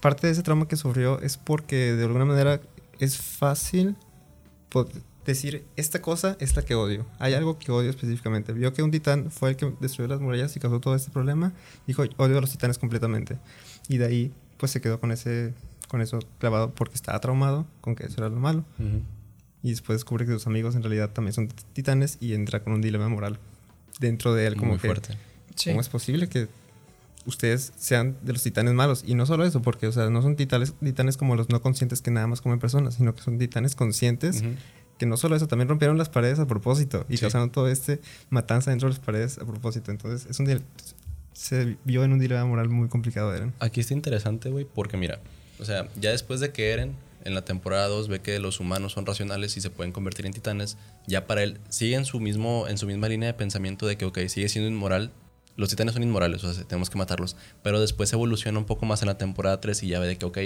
[0.00, 2.60] parte de ese trauma que sufrió es porque de alguna manera
[2.98, 3.96] es fácil
[5.24, 7.06] decir, esta cosa es la que odio.
[7.18, 8.52] Hay algo que odio específicamente.
[8.52, 11.52] Vio que un titán fue el que destruyó las murallas y causó todo este problema.
[11.86, 13.38] Dijo, odio a los titanes completamente.
[13.88, 15.54] Y de ahí, pues se quedó con ese
[15.88, 18.64] con eso clavado porque estaba traumado con que eso era lo malo.
[19.62, 22.80] Y después descubre que sus amigos en realidad también son titanes y entra con un
[22.82, 23.38] dilema moral
[23.98, 25.16] dentro de él como Muy que fuerte.
[25.64, 26.46] ¿Cómo es posible que
[27.26, 29.02] ustedes sean de los titanes malos?
[29.06, 32.02] Y no solo eso, porque, o sea, no son titanes, titanes como los no conscientes
[32.02, 34.44] que nada más comen personas, sino que son titanes conscientes,
[34.98, 37.22] que no solo eso, también rompieron las paredes a propósito y Sí.
[37.22, 39.90] causaron todo este matanza dentro de las paredes a propósito.
[39.90, 40.46] Entonces, es un
[41.38, 43.54] se vio en un dilema moral muy complicado, Eren.
[43.60, 45.20] Aquí está interesante, güey, porque mira,
[45.60, 48.92] o sea, ya después de que Eren en la temporada 2 ve que los humanos
[48.92, 52.66] son racionales y se pueden convertir en titanes, ya para él sigue en su, mismo,
[52.66, 55.12] en su misma línea de pensamiento de que, ok, sigue siendo inmoral.
[55.54, 57.36] Los titanes son inmorales, o sea, tenemos que matarlos.
[57.62, 60.26] Pero después evoluciona un poco más en la temporada 3 y ya ve de que,
[60.26, 60.38] ok,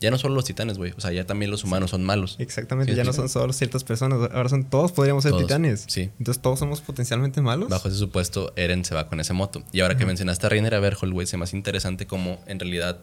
[0.00, 0.92] Ya no solo los titanes, güey.
[0.96, 2.36] O sea, ya también los humanos son malos.
[2.38, 5.84] Exactamente, Sí, ya no son solo ciertas personas, ahora son todos podríamos ser Todos, titanes.
[5.88, 6.10] sí.
[6.18, 7.68] Entonces todos somos potencialmente malos.
[7.68, 9.62] Bajo ese supuesto, Eren se va con ese moto.
[9.72, 13.00] Y ahora que mencionaste a Reiner Aberhold, güey, se me hace interesante cómo en realidad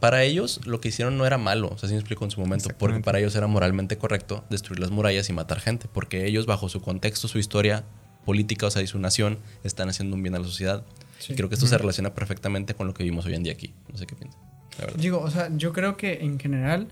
[0.00, 2.40] para ellos lo que hicieron no era malo, o sea, sí me explico en su
[2.40, 6.44] momento, porque para ellos era moralmente correcto destruir las murallas y matar gente, porque ellos
[6.44, 7.84] bajo su contexto, su historia
[8.24, 10.84] política, o sea, y su nación, están haciendo un bien a la sociedad.
[11.20, 11.34] Sí.
[11.34, 13.74] Y creo que esto se relaciona perfectamente con lo que vivimos hoy en día aquí.
[13.92, 14.40] No sé qué piensas.
[14.78, 15.00] La verdad.
[15.00, 16.88] Digo, o sea, yo creo que en general,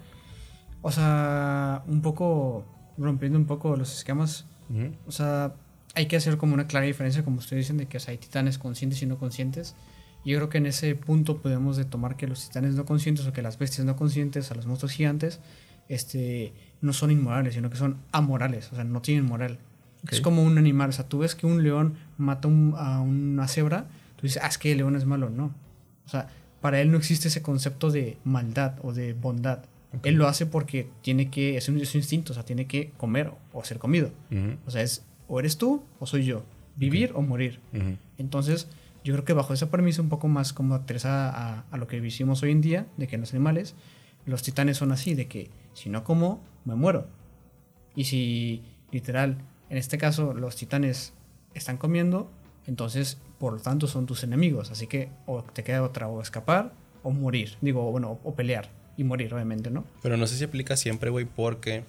[0.83, 2.65] o sea, un poco
[2.99, 4.93] rompiendo un poco los esquemas, Ujú.
[5.07, 5.55] o sea,
[5.95, 8.19] hay que hacer como una clara diferencia, como ustedes dicen, de que o sea, hay
[8.19, 9.75] titanes conscientes y no conscientes.
[10.25, 13.33] Yo creo que en ese punto podemos de tomar que los titanes no conscientes o
[13.33, 15.41] que las bestias no conscientes, a los monstruos gigantes,
[15.89, 19.59] este, no son inmorales, sino que son amorales, o sea, no tienen moral.
[20.05, 20.13] Ok.
[20.13, 23.49] Es como un animal, o sea, tú ves que un león mata un- a una
[23.49, 25.55] cebra, tú dices, ah, es que el león es malo, no.
[26.07, 26.29] O sea,
[26.61, 29.65] para él no existe ese concepto de maldad o de bondad.
[30.05, 32.91] Él lo hace porque tiene que, es un, es un instinto, o sea, tiene que
[32.97, 34.11] comer o, ser comido.
[34.67, 36.45] O sea, es o eres tú o soy yo,
[36.77, 37.61] vivir o morir.
[38.19, 38.69] Entonces,
[39.03, 42.01] yo creo que bajo esa premisa un poco más como aterrizada a, a lo que
[42.01, 43.75] vivimos hoy en día, de que los animales,
[44.27, 47.09] los titanes son así, de que si no como, me muero.
[47.97, 49.39] Y si, literal,
[49.71, 51.15] en este caso, los titanes
[51.55, 52.31] están comiendo,
[52.67, 54.71] entonces, por lo tanto, son tus enemigos.
[54.71, 56.73] Así que o te queda otra, o escapar
[57.03, 57.57] o morir.
[57.63, 59.85] Digo, bueno, o pelear y morir, obviamente, ¿no?
[60.03, 61.83] Pero no sé si aplica siempre, güey, porque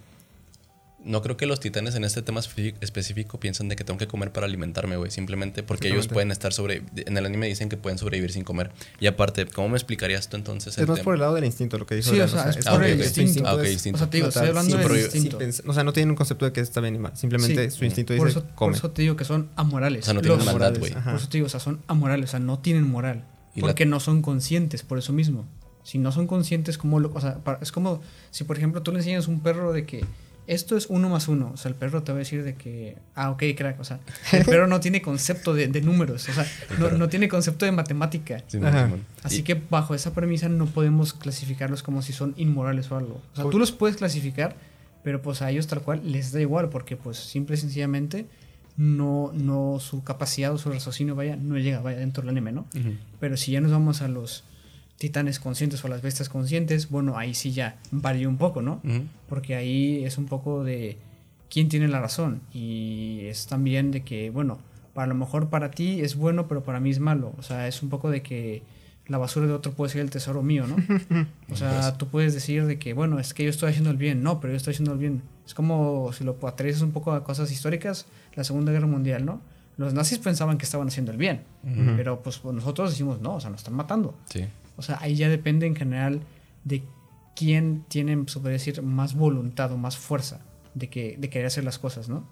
[1.03, 4.07] no creo que los titanes en este tema espe- específico piensan de que tengo que
[4.07, 5.09] comer para alimentarme, güey.
[5.09, 6.83] Simplemente porque ellos pueden estar sobre...
[6.95, 8.71] En el anime dicen que pueden sobrevivir sin comer.
[8.99, 11.03] Y aparte, ¿cómo me explicarías tú entonces Es más tema?
[11.03, 12.99] por el lado del instinto lo que dijo Sí, o sea, es Ah, por el
[13.01, 13.43] instinto.
[13.47, 13.95] Ah, ok, instinto.
[13.95, 15.39] O sea, te digo, estoy matar hablando del prohibir- instinto.
[15.51, 17.17] sin o sea, no tienen un concepto de que está bien y mal.
[17.17, 17.77] Simplemente Sí.
[17.79, 18.77] su instinto por dice, eso, por come.
[18.77, 20.03] eso te digo que son amorales.
[20.03, 21.03] O sea, no tienen Los- maldad, morales, güey.
[21.03, 23.25] Por eso te digo, o sea, son amorales, o sea, no tienen moral.
[23.59, 25.47] Porque no son conscientes, por eso mismo.
[25.83, 28.99] Si no son conscientes, como lo, o sea, es como si, por ejemplo, tú le
[28.99, 30.05] enseñas a un perro de que
[30.53, 31.51] esto es uno más uno.
[31.53, 33.79] O sea, el perro te va a decir de que, ah, ok, crack.
[33.79, 33.99] O sea,
[34.33, 36.45] el perro no tiene concepto de, de números, o sea,
[36.79, 38.43] no, no tiene concepto de matemática.
[38.47, 39.03] Simón.
[39.23, 43.21] Así Y- que bajo esa premisa no podemos clasificarlos como si son inmorales o algo.
[43.33, 44.55] O sea, tú los puedes clasificar,
[45.03, 48.25] pero pues a ellos tal cual les da igual, porque pues simple y sencillamente
[48.77, 52.65] no, no su capacidad o su raciocinio vaya, no llega vaya dentro del anime, ¿no?
[53.19, 54.43] Pero si ya nos vamos a los
[55.01, 58.81] titanes conscientes o las bestias conscientes, bueno, ahí sí ya varía un poco, ¿no?
[59.27, 60.99] Porque ahí es un poco de
[61.49, 62.41] quién tiene la razón.
[62.53, 64.59] Y es también de que, bueno,
[64.93, 67.33] para lo mejor para ti es bueno, pero para mí es malo.
[67.39, 68.61] O sea, es un poco de que
[69.07, 70.75] la basura de otro puede ser el tesoro mío, ¿no?
[71.51, 74.21] O sea, tú puedes decir de que, bueno, es que yo estoy haciendo el bien.
[74.21, 75.23] No, pero yo estoy haciendo el bien.
[75.47, 79.41] Es como si lo aterrizas un poco a cosas históricas, la Segunda Guerra Mundial, ¿no?
[79.77, 81.41] Los nazis pensaban que estaban haciendo el bien,
[81.97, 84.13] pero pues nosotros decimos, no, o sea, nos están matando.
[84.25, 84.45] Sí.
[84.81, 86.21] O sea, ahí ya depende en general
[86.63, 86.83] de
[87.35, 90.41] quién tiene, se puede decir, más voluntad o más fuerza
[90.73, 92.27] de, que, de querer hacer las cosas, ¿no?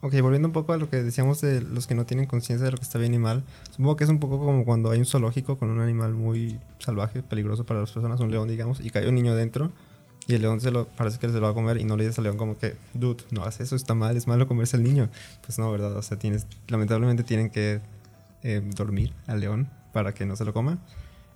[0.00, 2.72] Ok, volviendo un poco a lo que decíamos de los que no tienen conciencia de
[2.72, 5.06] lo que está bien y mal, supongo que es un poco como cuando hay un
[5.06, 9.08] zoológico con un animal muy salvaje, peligroso para las personas, un león, digamos, y cae
[9.08, 9.72] un niño dentro
[10.28, 12.04] y el león se lo, parece que se lo va a comer y no le
[12.04, 14.82] dices al león como que, dude, no hagas eso, está mal, es malo comerse al
[14.82, 15.08] niño.
[15.42, 15.96] Pues no, ¿verdad?
[15.96, 17.80] O sea, tienes, lamentablemente tienen que
[18.42, 20.78] eh, dormir al león para que no se lo coma.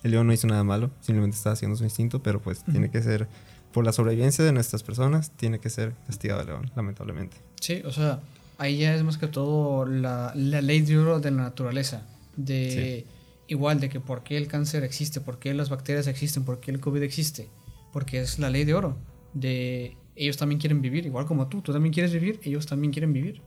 [0.03, 3.03] El león no hizo nada malo, simplemente está haciendo su instinto, pero pues tiene que
[3.03, 3.29] ser,
[3.73, 7.37] por la sobrevivencia de nuestras personas, tiene que ser castigado el león, lamentablemente.
[7.61, 8.21] Sí, o sea,
[8.59, 12.07] ahí ya es más que todo la, la ley de oro de la naturaleza.
[12.37, 13.07] De
[13.49, 16.71] igual de que por qué el cáncer existe, por qué las bacterias existen, por qué
[16.71, 17.49] el COVID existe.
[17.93, 18.97] Porque es la ley de oro.
[19.35, 21.61] De ellos también quieren vivir, igual como tú.
[21.61, 23.43] Tú también quieres vivir, ellos también quieren vivir.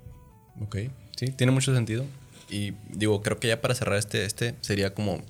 [0.62, 0.78] Ok,
[1.16, 2.06] sí, tiene mucho sentido.
[2.50, 5.22] Y digo, creo que ya para cerrar este, este sería como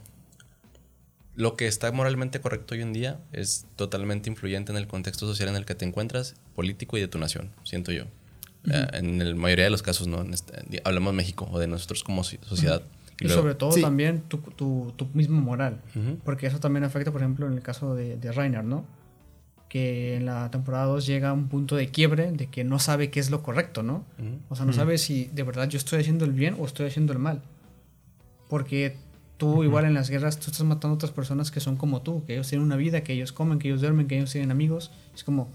[1.36, 5.50] lo que está moralmente correcto hoy en día es totalmente influyente en el contexto social
[5.50, 8.04] en el que te encuentras, político y de tu nación, siento yo.
[8.72, 10.22] Eh, en la mayoría de los casos, ¿no?
[10.22, 12.82] En este- hablamos de México o de nosotros como sociedad.
[13.20, 13.82] Y, luego- sobre todo Sí.
[13.82, 15.82] también tu, tu, tu mismo moral.
[16.24, 18.86] Porque eso también afecta, por ejemplo, en el caso de, de Reiner, ¿no?
[19.70, 23.10] Que en la temporada 2 llega a un punto de quiebre de que no sabe
[23.10, 24.06] qué es lo correcto, ¿no?
[24.50, 27.12] O sea, no sabe si de verdad yo estoy haciendo el bien o estoy haciendo
[27.12, 27.42] el mal.
[28.50, 28.96] Porque
[29.38, 32.24] tú, igual en las guerras, tú estás matando a otras personas que son como tú,
[32.26, 34.92] que ellos tienen una vida, que ellos comen, que ellos duermen, que ellos tienen amigos.
[35.16, 35.50] Es como,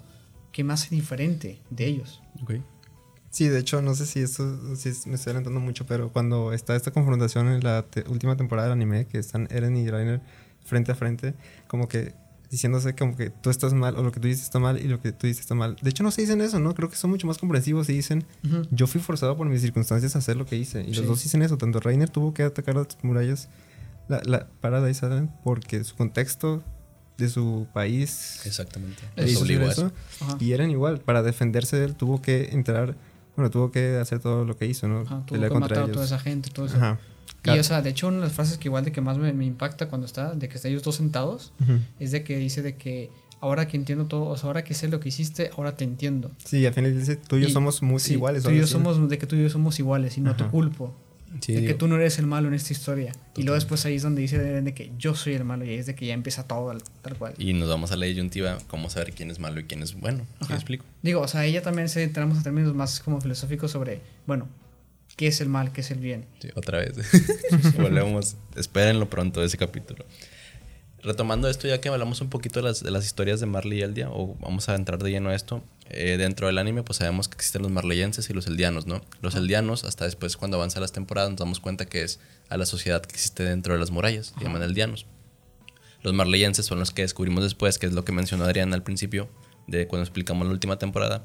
[0.52, 2.20] ¿qué me hace diferente de ellos?
[2.42, 2.54] Ok.
[3.30, 6.52] Sí, de hecho, no sé si esto si es- me estoy adelantando mucho, pero cuando
[6.52, 10.20] está esta confrontación en la te- última temporada del anime, que están Eren y Rainer
[10.64, 11.34] frente a frente,
[11.66, 12.14] como que
[12.50, 15.00] diciéndose como que tú estás mal o lo que tú dices está mal y lo
[15.02, 15.76] que tú dices está mal.
[15.82, 16.74] De hecho, no se dicen eso, ¿no?
[16.74, 18.24] Creo que son mucho más comprensivos y dicen,
[18.70, 20.80] yo fui forzado por mis circunstancias a hacer lo que hice.
[20.80, 21.00] Y Sí.
[21.00, 23.50] los dos dicen eso, tanto Rainer tuvo que atacar las murallas,
[24.08, 26.62] la, la Paradise Island, porque su contexto
[27.16, 28.40] de su país.
[28.44, 29.02] Exactamente.
[29.16, 29.44] a eso.
[29.70, 29.92] eso.
[30.40, 32.94] Y eran igual, para defenderse de él tuvo que entrar,
[33.36, 35.00] bueno, tuvo que hacer todo lo que hizo, ¿no?
[35.00, 35.94] Ajá, tuvo Pelear que contra matar a ellos.
[35.94, 36.76] toda esa gente, todo eso.
[36.76, 36.98] Ajá.
[37.44, 39.32] Y o sea, de hecho, una de las frases que igual de que más me,
[39.32, 41.52] me impacta cuando está, de que están ellos dos sentados,
[41.98, 44.88] es de que dice de que ahora que entiendo todo, o sea, ahora que sé
[44.88, 46.30] lo que hiciste, ahora te entiendo.
[46.44, 48.42] Sí, al final dice, tú y yo Y- somos muy Sí, iguales.
[48.42, 50.50] Tú y yo somos, de que tú y yo somos iguales y no te Ajá.
[50.52, 50.94] culpo.
[51.40, 53.12] Sí, de que tú no eres el malo en esta historia.
[53.36, 55.76] Y luego después ahí es donde dice de, que yo soy el malo y ahí
[55.76, 57.34] es de que ya empieza todo al- tal cual.
[57.38, 60.20] Y nos vamos a la disyuntiva, cómo saber quién es malo y quién es bueno.
[60.20, 60.48] ¿Sí Ajá.
[60.50, 60.84] me explico?
[61.02, 64.48] Digo, o sea, ella también se entramos a términos más como filosóficos sobre, bueno,
[65.16, 66.24] qué es el mal, qué es el bien.
[66.40, 66.96] Sí, otra vez.
[67.76, 68.36] Volvemos.
[68.56, 70.04] Espérenlo pronto ese capítulo.
[71.02, 73.82] Retomando esto, ya que hablamos un poquito de las, de las historias de Marley y
[73.82, 77.28] Eldia, o vamos a entrar de lleno a esto, eh, dentro del anime, pues sabemos
[77.28, 79.00] que existen los marleyenses y los eldianos, ¿no?
[79.22, 82.20] Los eldianos, hasta después, cuando avanza las temporadas, nos damos cuenta que es
[82.50, 85.06] a la sociedad que existe dentro de las murallas, se llaman eldianos.
[86.02, 89.28] Los marleyenses son los que descubrimos después, que es lo que mencionó Adrián al principio,
[89.66, 91.24] de cuando explicamos la última temporada,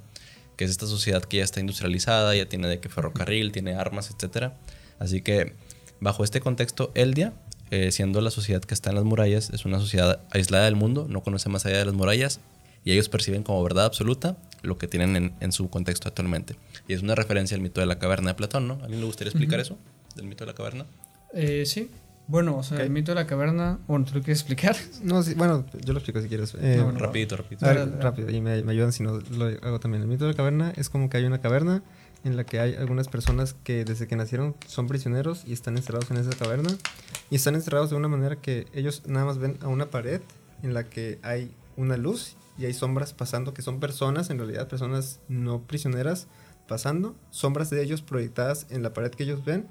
[0.55, 4.11] que es esta sociedad que ya está industrializada, ya tiene de que ferrocarril, tiene armas,
[4.11, 4.57] etcétera.
[4.99, 5.53] Así que
[5.99, 7.33] bajo este contexto, Eldia,
[7.71, 11.07] eh, siendo la sociedad que está en las murallas, es una sociedad aislada del mundo,
[11.09, 12.39] no conoce más allá de las murallas
[12.85, 16.55] y ellos perciben como verdad absoluta lo que tienen en, en su contexto actualmente.
[16.87, 18.79] Y es una referencia al mito de la caverna de Platón, ¿no?
[18.81, 19.77] ¿Alguien le gustaría explicar eso?
[20.15, 20.85] Del mito de la caverna.
[21.33, 21.89] Eh, sí.
[22.27, 22.83] Bueno, o sea, Ok.
[22.85, 24.75] el mito de la caverna, bueno, ¿tú lo quieres explicar?
[25.03, 26.53] No, sí, bueno, yo lo explico si quieres.
[26.55, 26.99] Eh, No, bueno.
[26.99, 27.65] rapidito, rapidito.
[27.65, 30.01] a ver, rápido, y me, me ayudan si no lo hago también.
[30.03, 31.83] El mito de la caverna es como que hay una caverna
[32.23, 36.09] en la que hay algunas personas que desde que nacieron son prisioneros y están encerrados
[36.11, 36.69] en esa caverna.
[37.29, 40.21] Y están encerrados de una manera que ellos nada más ven a una pared
[40.61, 44.67] en la que hay una luz y hay sombras pasando, que son personas, en realidad,
[44.67, 46.27] personas no prisioneras
[46.67, 49.67] pasando, sombras de ellos proyectadas en la pared que ellos ven.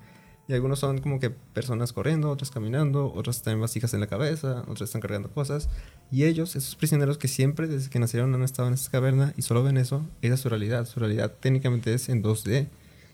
[0.49, 4.62] Y algunos son como que personas corriendo, otros caminando, otros están vasijas en la cabeza,
[4.62, 5.68] otros están cargando cosas.
[6.11, 9.42] Y ellos, esos prisioneros que siempre desde que nacieron han estado en esta caverna y
[9.42, 10.85] solo ven eso, esa es su realidad.
[10.87, 12.66] Su realidad técnicamente es en 2D.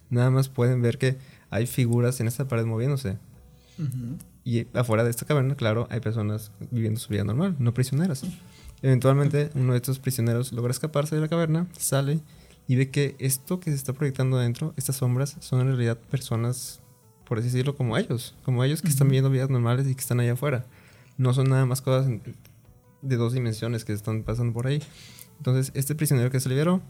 [0.08, 1.18] Nada más pueden ver que
[1.50, 3.18] hay figuras en esta pared moviéndose.
[4.42, 8.24] Y afuera de esta caverna, claro, hay personas viviendo su vida normal, no prisioneras.
[8.82, 12.20] Eventualmente, uno de estos prisioneros logra escaparse de la caverna, sale
[12.66, 16.80] y ve que esto que se está proyectando adentro, estas sombras, son en realidad personas,
[17.24, 20.20] por así decirlo, como ellos, como ellos que están viviendo vidas normales y que están
[20.20, 20.66] allá afuera.
[21.16, 22.12] No son nada más cosas
[23.02, 24.82] de dos dimensiones que están pasando por ahí.
[25.38, 26.82] Entonces, este prisionero que se liberó,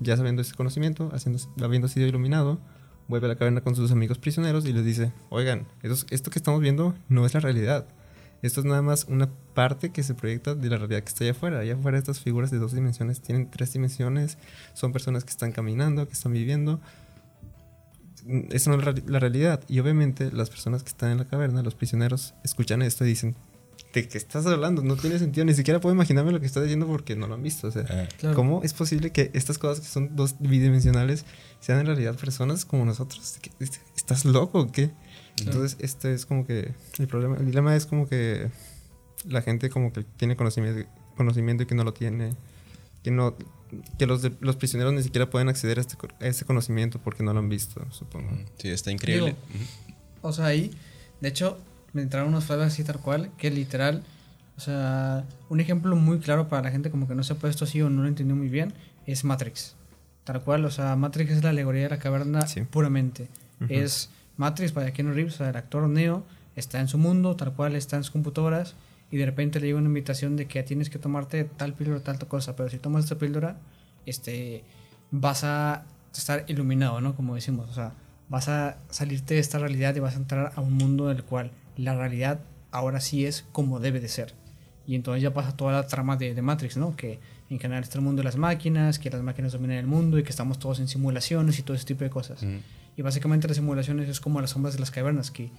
[0.00, 2.58] ya sabiendo ese conocimiento, haciendo, habiendo sido iluminado,
[3.08, 6.38] vuelve a la caverna con sus amigos prisioneros y les dice, oigan, esto, esto que
[6.38, 7.86] estamos viendo no es la realidad.
[8.42, 11.32] Esto es nada más una parte que se proyecta de la realidad que está allá
[11.32, 11.58] afuera.
[11.60, 14.38] Allá afuera estas figuras de dos dimensiones tienen tres dimensiones,
[14.74, 16.80] son personas que están caminando, que están viviendo.
[18.50, 19.60] Esa no es la, realidad.
[19.68, 23.36] Y obviamente las personas que están en la caverna, los prisioneros, escuchan esto y dicen,
[23.94, 24.82] ¿de qué estás hablando?
[24.82, 25.44] No tiene sentido.
[25.44, 27.68] Ni siquiera puedo imaginarme lo que estás diciendo porque no lo han visto.
[27.68, 28.34] O sea, Ah, Claro.
[28.34, 31.24] ¿Cómo es posible que estas cosas que son dos bidimensionales
[31.60, 33.38] sean en realidad personas como nosotros?
[33.40, 34.90] ¿Qué- est- ¿Estás loco o qué?
[35.38, 38.50] Entonces, este es como que el problema, el dilema es como que
[39.28, 42.32] la gente como que tiene conocimiento, conocimiento y que no lo tiene,
[43.02, 43.36] que no
[43.98, 47.22] que los, de- los prisioneros ni siquiera pueden acceder a este, a este conocimiento porque
[47.24, 48.30] no lo han visto, supongo.
[48.58, 49.34] sí, está increíble.
[49.52, 49.66] Digo,
[50.22, 50.70] O sea, ahí,
[51.20, 51.58] de hecho,
[51.92, 54.04] me entraron unos frases así tal cual, que literal,
[54.56, 57.82] o sea, un ejemplo muy claro para la gente como que no sepa esto así
[57.82, 58.72] o no lo entendió muy bien,
[59.04, 59.74] es Matrix.
[60.24, 62.60] Tal cual, o sea, Matrix es la alegoría de la caverna Sí.
[62.62, 63.28] puramente.
[63.68, 66.24] Es Matrix para Keanu Reeves, el actor Neo,
[66.56, 68.74] está en su mundo, tal cual está en sus computadoras,
[69.10, 72.18] y de repente le llega una invitación de que tienes que tomarte tal píldora, tal
[72.26, 73.56] cosa, pero si tomas esta píldora,
[74.04, 74.64] este,
[75.10, 77.14] vas a estar iluminado, ¿no?
[77.14, 77.92] Como decimos, o sea,
[78.28, 81.24] vas a salirte de esta realidad y vas a entrar a un mundo en el
[81.24, 84.34] cual la realidad ahora sí es como debe de ser.
[84.86, 86.96] Y entonces ya pasa toda la trama de, de Matrix, ¿no?
[86.96, 87.18] Que
[87.50, 90.22] en general está el mundo de las máquinas, que las máquinas dominan el mundo y
[90.22, 92.42] que estamos todos en simulaciones y todo ese tipo de cosas.
[92.42, 92.58] Ujú.
[92.96, 95.50] Y básicamente las simulaciones es como las sombras de las cavernas, que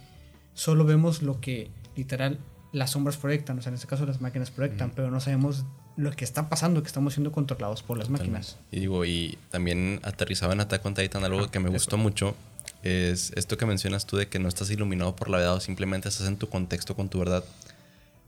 [0.54, 2.38] solo vemos lo que literal
[2.72, 5.64] las sombras proyectan, o sea, en este caso las máquinas proyectan, pero no sabemos
[5.96, 8.56] lo que está pasando, que estamos siendo controlados por las máquinas.
[8.70, 12.36] Y digo, y también aterrizaba en Attack on Titan, algo que me gustó mucho,
[12.82, 16.08] es esto que mencionas tú de que no estás iluminado por la verdad o simplemente
[16.08, 17.44] estás en tu contexto con tu verdad.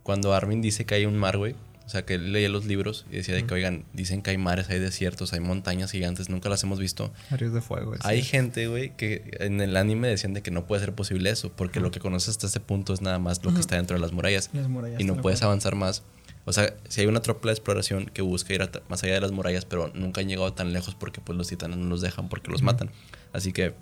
[0.02, 1.54] Cuando Armin dice que hay un mar, güey,
[1.90, 4.38] o sea, que él leía los libros y decía de que, oigan, dicen que hay
[4.38, 7.12] mares, hay desiertos, hay montañas gigantes, nunca las hemos visto.
[7.32, 7.96] Ríos de fuego.
[8.02, 11.50] Hay gente, güey, que en el anime decían de que no puede ser posible eso,
[11.50, 14.00] porque lo que conoces hasta ese punto es nada más lo que está dentro de
[14.00, 16.04] las murallas Las murallas, y no puedes avanzar más.
[16.44, 19.32] O sea, si hay una tropa de exploración que busca ir más allá de las
[19.32, 22.52] murallas, pero nunca han llegado tan lejos porque pues los titanes no los dejan porque
[22.52, 22.92] los matan.
[23.32, 23.74] Así que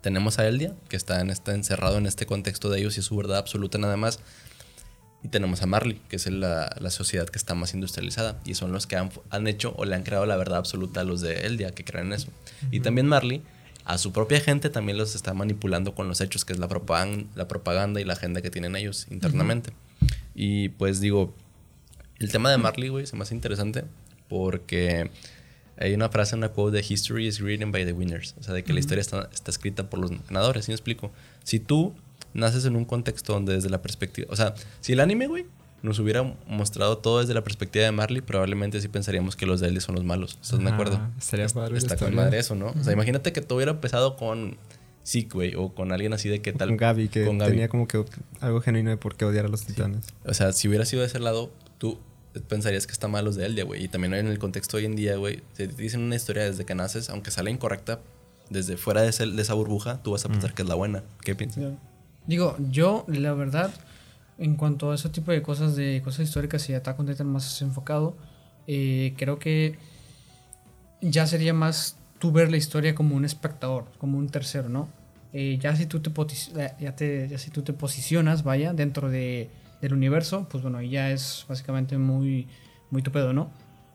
[0.00, 3.06] tenemos a Eldia, que está, en este, encerrado en este contexto de ellos y es
[3.06, 4.20] su verdad absoluta nada más.
[5.24, 8.40] Y tenemos a Marley, que es la, la sociedad que está más industrializada.
[8.44, 11.04] Y son los que han, han, hecho o le han creado la verdad absoluta a
[11.04, 12.28] los de Eldia, que creen en eso.
[12.70, 13.42] Y también Marley,
[13.84, 17.24] a su propia gente, también los está manipulando con los hechos, que es la propaganda,
[17.36, 19.72] la propaganda y la agenda que tienen ellos internamente.
[20.34, 21.34] Y pues digo,
[22.18, 23.84] el tema de Marley, güey, se me hace interesante
[24.28, 25.10] porque
[25.76, 28.34] hay una frase una quote de History is written by the winners.
[28.38, 30.64] O sea, de que la historia está, está escrita por los ganadores.
[30.64, 31.10] ¿Sí me explico?
[31.44, 31.94] Si tú
[32.34, 34.28] naces en un contexto donde desde la perspectiva...
[34.30, 35.46] O sea, si el anime, güey,
[35.82, 39.68] nos hubiera mostrado todo desde la perspectiva de Marley, probablemente sí pensaríamos que los de
[39.68, 40.38] él son los malos.
[40.40, 41.00] ¿Estás de acuerdo?
[41.18, 41.76] Sería padre.
[41.76, 42.68] Está con madre eso, ¿no?
[42.68, 44.56] O sea, imagínate que todo hubiera empezado con
[45.04, 46.68] Zeke, güey, o con alguien así de que tal.
[46.68, 47.50] Con Gaby, que con Gaby.
[47.50, 48.04] tenía como que
[48.40, 50.06] algo genuino de por qué odiar a los titanes.
[50.24, 51.98] O sea, si hubiera sido de ese lado, tú
[52.48, 53.84] pensarías que está mal los de Eldia, güey.
[53.84, 56.76] Y también en el contexto hoy en día, güey, te dicen una historia desde que
[56.76, 58.00] naces, aunque sale incorrecta,
[58.50, 61.02] desde fuera de, ese, de esa burbuja, tú vas a pensar que es la buena.
[61.24, 61.74] ¿Qué piensas?
[62.26, 63.70] Digo, yo, la verdad,
[64.38, 67.60] en cuanto a ese tipo de cosas, de cosas históricas y Attack on Titan más
[67.62, 68.16] enfocado,
[68.66, 69.78] eh, creo que
[71.00, 74.88] ya sería más tú ver la historia como un espectador, como un tercero, ¿no?
[75.32, 76.10] Eh, ya, si tú te
[76.78, 81.10] ya, te, ya si tú te posicionas, vaya, dentro de, del universo, pues bueno, ya
[81.10, 82.48] es básicamente muy,
[82.90, 83.50] muy tupedo, ¿no?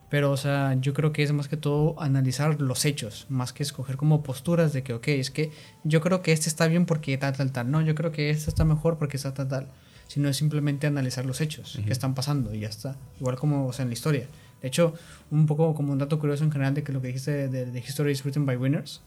[0.09, 3.63] Pero, o sea, yo creo que es más que todo analizar los hechos, más que
[3.63, 5.51] escoger como posturas de que, ok, es que
[5.83, 7.69] yo creo que este está bien porque tal, tal, tal.
[7.69, 9.67] No, yo creo que este está mejor porque está tal, tal.
[10.07, 11.85] Sino es simplemente analizar los hechos uh -huh.
[11.85, 12.95] que están pasando y ya está.
[13.19, 14.27] Igual como, o sea, en la historia.
[14.61, 14.93] De hecho,
[15.29, 17.65] un poco como un dato curioso en general de que lo que dijiste de, de,
[17.65, 19.01] de History is Written by Winners.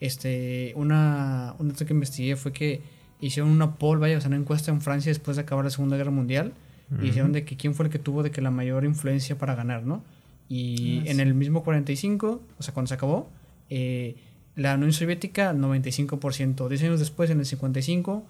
[0.00, 2.80] Este, una, un dato que investigué fue que
[3.20, 5.98] hicieron una poll, vaya, o sea, una encuesta en Francia después de acabar la Segunda
[5.98, 6.54] Guerra Mundial.
[6.90, 7.02] Uh -huh.
[7.02, 9.54] Y dijeron de que quién fue el que tuvo de que la mayor influencia para
[9.54, 10.02] ganar, ¿no?
[10.48, 11.22] Y ah, en sí.
[11.22, 13.28] el mismo 45, o sea, cuando se acabó,
[13.70, 14.16] eh,
[14.54, 16.68] la Unión Soviética 95%.
[16.68, 18.24] 10 años después, en el 55,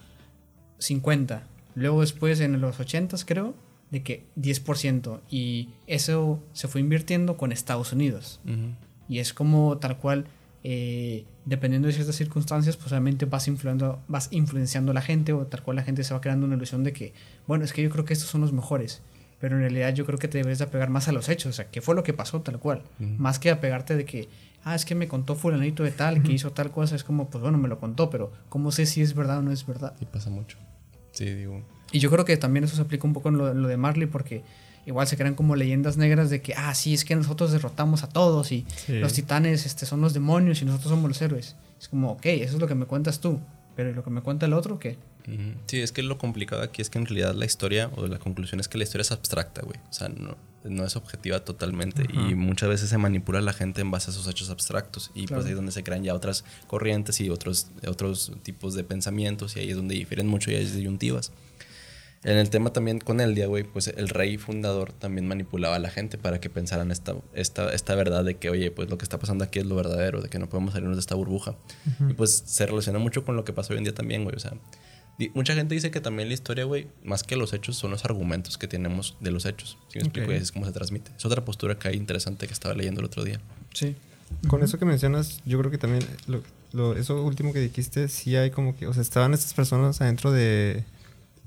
[0.80, 1.40] 50%.
[1.74, 3.54] Luego después, en los 80, creo,
[3.90, 5.20] de que 10%.
[5.30, 8.40] Y eso se fue invirtiendo con Estados Unidos.
[8.44, 8.74] Uh -huh.
[9.08, 10.26] Y es como tal cual,
[10.64, 15.46] eh, dependiendo de ciertas circunstancias, pues obviamente vas influenciando, vas influenciando a la gente o
[15.46, 17.12] tal cual la gente se va creando una ilusión de que,
[17.46, 19.02] bueno, es que yo creo que estos son los mejores
[19.40, 21.52] pero en realidad yo creo que te debes de apegar más a los hechos, o
[21.52, 23.16] sea, qué fue lo que pasó tal cual, uh -huh.
[23.18, 24.28] más que apegarte de que,
[24.64, 26.22] ah, es que me contó fulanito de tal, uh -huh.
[26.22, 29.02] que hizo tal cosa, es como, pues bueno, me lo contó, pero ¿cómo sé si
[29.02, 29.94] es verdad o no es verdad?
[30.00, 30.58] Y pasa mucho,
[31.12, 31.62] sí, digo.
[31.92, 33.76] Y yo creo que también eso se aplica un poco en lo, en lo de
[33.76, 34.42] Marley, porque
[34.86, 38.08] igual se crean como leyendas negras de que, ah, sí, es que nosotros derrotamos a
[38.08, 38.98] todos y sí.
[38.98, 41.56] los titanes este, son los demonios y nosotros somos los héroes.
[41.78, 43.40] Es como, ok, eso es lo que me cuentas tú,
[43.74, 44.96] pero lo que me cuenta el otro, ¿qué?
[45.66, 48.60] Sí, es que lo complicado aquí es que en realidad la historia, o la conclusión
[48.60, 49.78] es que la historia es abstracta, güey.
[49.90, 52.02] O sea, no, no es objetiva totalmente.
[52.02, 52.30] Uh -huh.
[52.30, 55.10] Y muchas veces se manipula a la gente en base a esos hechos abstractos.
[55.14, 55.40] Y claro.
[55.40, 59.56] pues ahí es donde se crean ya otras corrientes y otros, otros tipos de pensamientos.
[59.56, 61.32] Y ahí es donde difieren mucho y hay disyuntivas.
[62.24, 65.90] En el tema también con Eldia, güey, pues el rey fundador también manipulaba a la
[65.90, 69.18] gente para que pensaran esta, esta, esta verdad de que, oye, pues lo que está
[69.18, 71.52] pasando aquí es lo verdadero, de que no podemos salirnos de esta burbuja.
[71.52, 72.10] Uh -huh.
[72.10, 74.34] Y pues se relaciona mucho con lo que pasa hoy en día también, güey.
[74.34, 74.54] O sea,
[75.34, 78.58] Mucha gente dice que también la historia, güey, más que los hechos, son los argumentos
[78.58, 79.78] que tenemos de los hechos.
[79.88, 80.42] Si me explico, okay.
[80.42, 81.10] es cómo se transmite.
[81.16, 83.40] Es otra postura que hay interesante que estaba leyendo el otro día.
[83.72, 83.96] Sí.
[84.48, 84.66] Con uh -huh.
[84.66, 88.50] eso que mencionas, yo creo que también lo, lo, eso último que dijiste, sí hay
[88.50, 90.84] como que, o sea, estaban estas personas adentro de,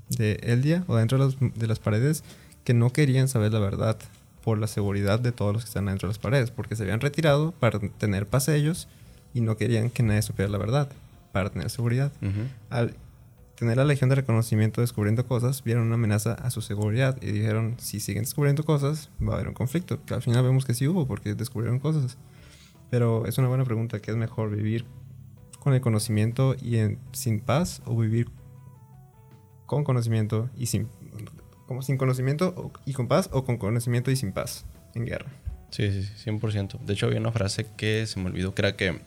[0.08, 2.24] de Eldia o adentro de, los, de las paredes
[2.64, 3.96] que no querían saber la verdad
[4.42, 7.00] por la seguridad de todos los que están adentro de las paredes, porque se habían
[7.00, 8.88] retirado para tener paz ellos
[9.34, 10.88] y no querían que nadie supiera la verdad
[11.32, 12.10] para tener seguridad.
[12.20, 12.48] Uh -huh.
[12.70, 12.94] Al,
[13.60, 17.76] tener la Legión de Reconocimiento descubriendo cosas, vieron una amenaza a su seguridad y dijeron,
[17.78, 20.02] si siguen descubriendo cosas, va a haber un conflicto.
[20.06, 22.16] Que al final vemos que sí hubo porque descubrieron cosas.
[22.88, 24.86] Pero es una buena pregunta, ¿qué es mejor, vivir
[25.58, 28.30] con el conocimiento y en, sin paz o vivir
[29.66, 30.88] con conocimiento y sin,
[31.66, 35.30] como sin conocimiento y con paz o con conocimiento y sin paz en guerra?
[35.68, 36.80] Sí, sí, sí, 100%.
[36.80, 39.00] De hecho, había una frase que se me olvidó, que era que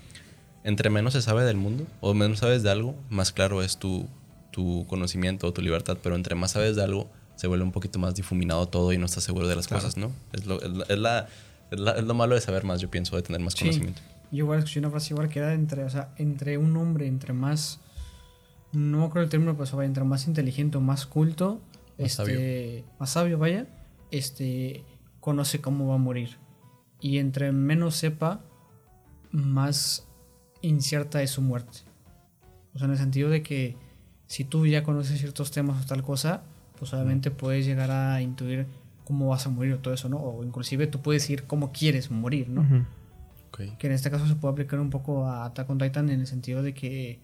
[0.63, 4.07] entre menos se sabe del mundo o menos sabes de algo, más claro es tu,
[4.53, 7.99] tu conocimiento o tu libertad, pero entre más sabes de algo, se vuelve un poquito
[7.99, 9.83] más difuminado todo y no estás seguro de las claro.
[9.83, 10.12] cosas, ¿no?
[10.31, 11.27] Es lo, es, es, la,
[11.71, 13.60] es, la, es, lo malo de saber más, yo pienso, de tener más sí.
[13.60, 14.01] conocimiento.
[14.31, 17.33] Yo igual escuché una frase igual que era entre, o sea, entre un hombre, entre
[17.33, 17.79] más,
[18.71, 21.60] no me acuerdo el término, pero vaya, entre más inteligente o más culto,
[21.97, 22.85] más, este, sabio.
[22.99, 23.67] más sabio, vaya,
[24.12, 24.83] este,
[25.19, 26.37] conoce cómo va a morir.
[27.01, 28.41] Y entre menos sepa,
[29.31, 30.08] más
[30.62, 31.79] incierta es su muerte.
[32.75, 33.75] O sea, en el sentido de que
[34.34, 36.42] si tú ya conoces ciertos temas o tal cosa,
[36.79, 37.34] pues obviamente mm.
[37.34, 38.65] puedes llegar a intuir
[39.06, 40.17] cómo vas a morir o todo eso, ¿no?
[40.17, 42.62] O inclusive tú puedes decir cómo quieres morir, ¿no?
[42.62, 42.86] Uh -huh.
[43.50, 43.75] okay.
[43.77, 46.25] Que en este caso se puede aplicar un poco a Attack on Titan en el
[46.25, 47.19] sentido de que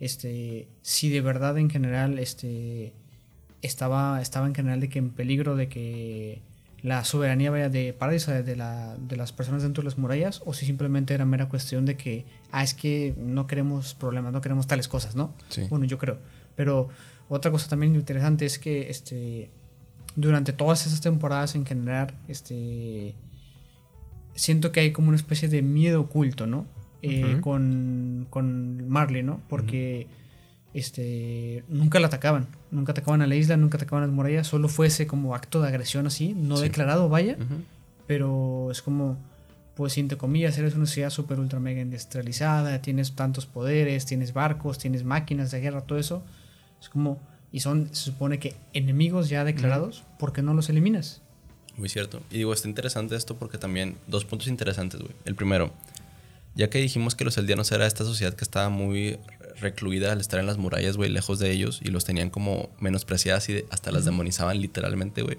[0.00, 2.94] este si de verdad en general este
[3.62, 6.42] estaba, estaba en general de que en peligro de que
[6.82, 10.52] la soberanía vaya de Paradise, de, la, de las personas dentro de las murallas, o
[10.52, 14.66] si simplemente era mera cuestión de que, ah, es que no queremos problemas, no queremos
[14.66, 15.34] tales cosas, ¿no?
[15.48, 15.66] Sí.
[15.70, 16.18] Bueno, yo creo.
[16.60, 16.90] Pero
[17.30, 19.48] otra cosa también interesante es que este,
[20.14, 23.14] durante todas esas temporadas en general, este,
[24.34, 26.66] siento que hay como una especie de miedo oculto, ¿no?
[27.00, 29.40] Eh, con, con Marley, ¿no?
[29.48, 30.06] Porque
[30.74, 34.68] este, nunca la atacaban, nunca atacaban a la isla, nunca atacaban a las murallas, solo
[34.68, 36.64] fue ese como acto de agresión así, no Sí.
[36.64, 37.38] declarado, vaya,
[38.06, 39.16] pero es como,
[39.76, 44.76] pues entre comillas, eres una ciudad súper ultra mega industrializada, tienes tantos poderes, tienes barcos,
[44.76, 46.22] tienes máquinas de guerra, todo eso,
[46.80, 47.20] es como,
[47.52, 51.20] y son, se supone que enemigos ya declarados, ¿por qué no los eliminas?
[51.76, 52.20] Muy cierto.
[52.30, 55.14] Y digo, está interesante esto porque también dos puntos interesantes, güey.
[55.24, 55.72] El primero,
[56.54, 59.18] ya que dijimos que los eldianos era esta sociedad que estaba muy
[59.60, 63.48] recluida al estar en las murallas, güey, lejos de ellos y los tenían como menospreciadas
[63.48, 65.38] y hasta las demonizaban literalmente, güey.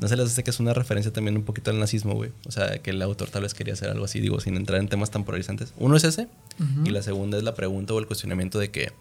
[0.00, 2.32] No se les hace que es una referencia también un poquito al nazismo, güey.
[2.46, 4.88] O sea, que el autor tal vez quería hacer algo así, digo, sin entrar en
[4.88, 5.72] temas tan polarizantes.
[5.76, 6.28] Uno es ese
[6.84, 8.92] y la segunda es la pregunta o el cuestionamiento de que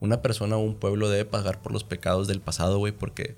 [0.00, 3.36] una persona o un pueblo debe pagar por los pecados del pasado, güey, porque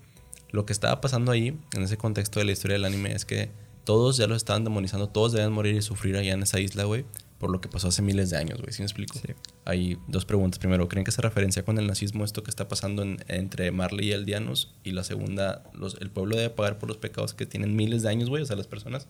[0.50, 3.50] lo que estaba pasando ahí, en ese contexto de la historia del anime, es que
[3.84, 7.04] todos ya lo estaban demonizando, todos debían morir y sufrir allá en esa isla, güey,
[7.38, 9.18] por lo que pasó hace miles de años, güey, ¿sí me explico?
[9.18, 9.32] Sí.
[9.64, 10.60] Hay dos preguntas.
[10.60, 14.10] Primero, ¿creen que se referencia con el nazismo esto que está pasando en- entre Marley
[14.10, 14.72] y Eldianos?
[14.84, 18.10] Y la segunda, los, ¿el pueblo debe pagar por los pecados que tienen miles de
[18.10, 18.44] años, güey?
[18.44, 19.08] O sea, las personas.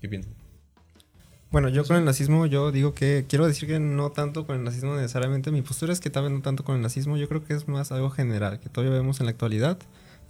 [0.00, 0.32] ¿Qué piensan?
[1.50, 4.64] Bueno, yo con el nazismo, yo digo que quiero decir que no tanto con el
[4.64, 5.50] nazismo necesariamente.
[5.52, 7.16] Mi postura es que tal vez no tanto con el nazismo.
[7.16, 9.78] Yo creo que es más algo general que todavía vemos en la actualidad.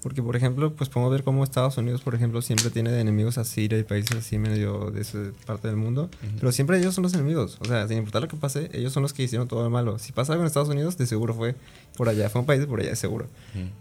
[0.03, 3.39] Porque, por ejemplo, pues podemos ver cómo Estados Unidos, por ejemplo, siempre tiene de enemigos
[3.39, 6.11] a Siria y países así medio de esa parte del mundo.
[6.39, 7.59] Pero siempre ellos son los enemigos.
[7.61, 9.99] O sea, sin importar lo que pase, ellos son los que hicieron todo lo malo.
[9.99, 11.57] Si pasa algo en Estados Unidos, de seguro fue
[11.97, 12.29] por allá.
[12.29, 13.27] Fue un país de por allá, de seguro.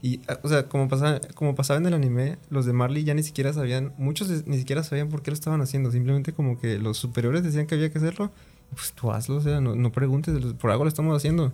[0.01, 3.13] Y, ah, o sea, como pasaba, como pasaba en el anime, los de Marley ya
[3.13, 5.91] ni siquiera sabían, muchos ni siquiera sabían por qué lo estaban haciendo.
[5.91, 8.32] Simplemente como que los superiores decían que había que hacerlo.
[8.72, 11.51] Pues tú hazlo, o sea, no, no preguntes, por algo lo estamos haciendo.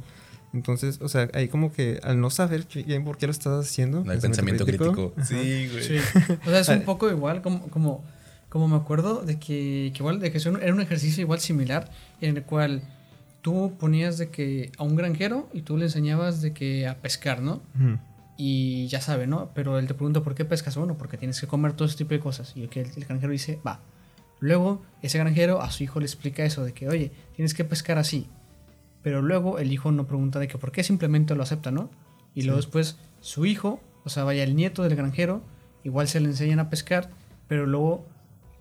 [0.54, 4.04] Entonces, o sea, ahí como que al no saber bien por qué lo estás haciendo,
[4.04, 5.14] No hay pensamiento crítico.
[5.24, 5.84] Sí, güey.
[5.84, 5.98] Sí.
[6.46, 8.04] O sea, es un poco igual como, como,
[8.50, 11.90] como me acuerdo de que, que igual de que era un ejercicio igual similar
[12.20, 12.84] en el cual
[13.42, 17.42] tú ponías de que a un granjero y tú le enseñabas de que a pescar,
[17.42, 17.62] ¿no?
[18.38, 19.52] Y ya sabe, ¿no?
[19.54, 22.14] Pero él te pregunta por qué pescas, bueno, porque tienes que comer todo ese tipo
[22.14, 22.54] de cosas.
[22.56, 23.82] Y que el, el granjero dice, va.
[24.40, 28.00] Luego, ese granjero a su hijo le explica eso, de que, oye, tienes que pescar
[28.00, 28.28] así.
[29.04, 31.90] Pero luego el hijo no pregunta de que por qué, simplemente lo acepta, ¿no?
[32.36, 35.42] Y luego después su hijo, o sea, vaya el nieto del granjero,
[35.84, 37.10] igual se le enseñan a pescar,
[37.48, 38.06] pero luego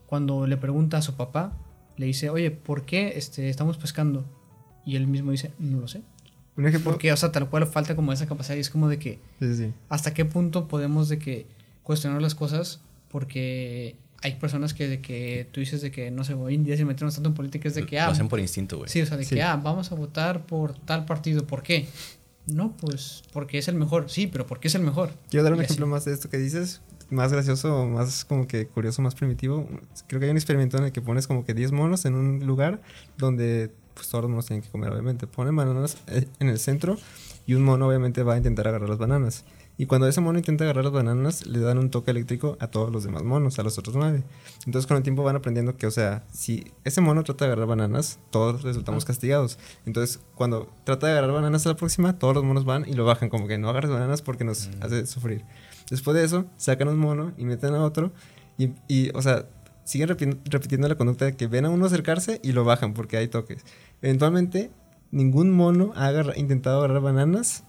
[0.07, 1.53] cuando le pregunta a su papá,
[1.97, 4.24] le dice, oye, ¿por qué este, estamos pescando?
[4.84, 6.03] Y él mismo dice, no lo sé.
[6.57, 6.91] Un ejemplo.
[6.91, 9.55] Porque, o sea, tal cual falta como esa capacidad y es como de que Sí,
[9.55, 9.72] sí, sí.
[9.88, 11.47] hasta qué punto podemos de que
[11.82, 16.34] cuestionar las cosas porque hay personas que de que tú dices de que no sé,
[16.34, 18.38] hoy en día se metieron tanto en política es de que Lo ah, hacen por
[18.40, 18.88] instinto, güey.
[18.90, 19.34] sí, o sea, de Sí.
[19.36, 21.86] que ah, vamos a votar por tal partido, ¿por qué?
[22.46, 24.10] No, pues porque es el mejor.
[24.10, 25.12] Sí, pero ¿por qué es el mejor?
[25.30, 25.66] Quiero dar un Y así.
[25.72, 29.68] ejemplo más de esto que dices, más gracioso, más como que curioso, más primitivo.
[30.08, 32.44] Creo que hay un experimento en el que pones como que 10 monos en un
[32.46, 32.80] lugar
[33.18, 35.26] donde pues todos los monos tienen que comer, obviamente.
[35.26, 36.96] Ponen bananas eh, en el centro
[37.46, 39.44] y un mono obviamente va a intentar agarrar las bananas.
[39.80, 42.92] Y cuando ese mono intenta agarrar las bananas, le dan un toque eléctrico a todos
[42.92, 44.24] los demás monos, a los otros nueve.
[44.66, 47.66] Entonces con el tiempo van aprendiendo que, o sea, si ese mono trata de agarrar
[47.66, 49.58] bananas, todos resultamos castigados.
[49.86, 53.06] Entonces cuando trata de agarrar bananas a la próxima, todos los monos van y lo
[53.06, 55.46] bajan, como que no agarres bananas porque nos hace sufrir.
[55.88, 58.12] Después de eso, sacan un mono y meten a otro.
[58.58, 59.48] Y, y, o sea,
[59.84, 63.16] siguen repi- repitiendo la conducta de que ven a uno acercarse y lo bajan porque
[63.16, 63.64] hay toques.
[64.02, 64.70] Eventualmente,
[65.10, 67.64] ningún mono ha intentado agarrar bananas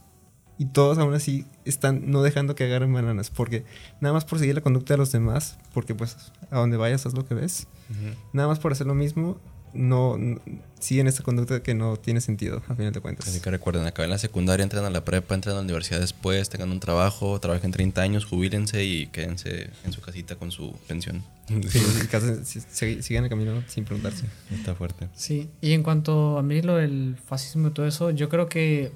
[0.62, 3.64] y todos aún así están no dejando que agarren bananas porque
[4.00, 6.16] nada más por seguir la conducta de los demás, porque pues
[6.52, 8.16] a donde vayas haz lo que ves, Ujú.
[8.34, 9.40] nada más por hacer lo mismo,
[9.74, 10.40] no, no-
[10.80, 13.28] siguen esta conducta que no tiene sentido a final de cuentas.
[13.28, 16.50] Así que recuerden, acaben la secundaria, entran a la prepa, entran a la universidad después,
[16.50, 21.24] tengan un trabajo, trabajen 30 años, jubílense y quédense en su casita con su pensión.
[21.48, 24.26] Sí, y casi- si- si- sigan el camino sin preguntarse.
[24.52, 25.08] Está fuerte.
[25.16, 28.92] Sí, y en cuanto a mí lo del fascismo y todo eso, yo creo que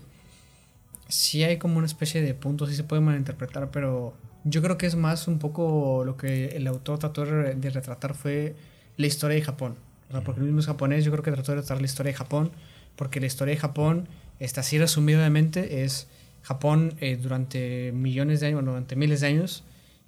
[1.07, 4.85] sí hay como una especie de punto, sí se puede malinterpretar, pero yo creo que
[4.85, 8.55] es más un poco lo que el autor trató de retratar fue
[8.97, 9.75] la historia de Japón.
[10.09, 12.11] O sea, porque el mismo es japonés, yo creo que trató de retratar la historia
[12.11, 12.51] de Japón,
[12.95, 14.07] porque la historia de Japón,
[14.39, 16.07] está así resumidamente, es
[16.43, 19.63] Japón eh, durante millones de años, bueno, durante miles de años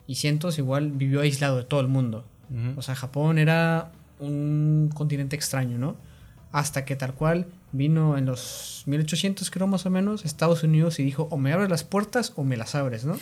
[0.05, 2.25] y cientos, igual vivió aislado de todo el mundo.
[2.77, 5.97] O sea, Japón era un continente extraño, ¿no?
[6.51, 11.03] Hasta que tal cual vino en los 1800 creo más o menos Estados Unidos y
[11.03, 13.17] dijo o me abres las puertas o me las abres, ¿no?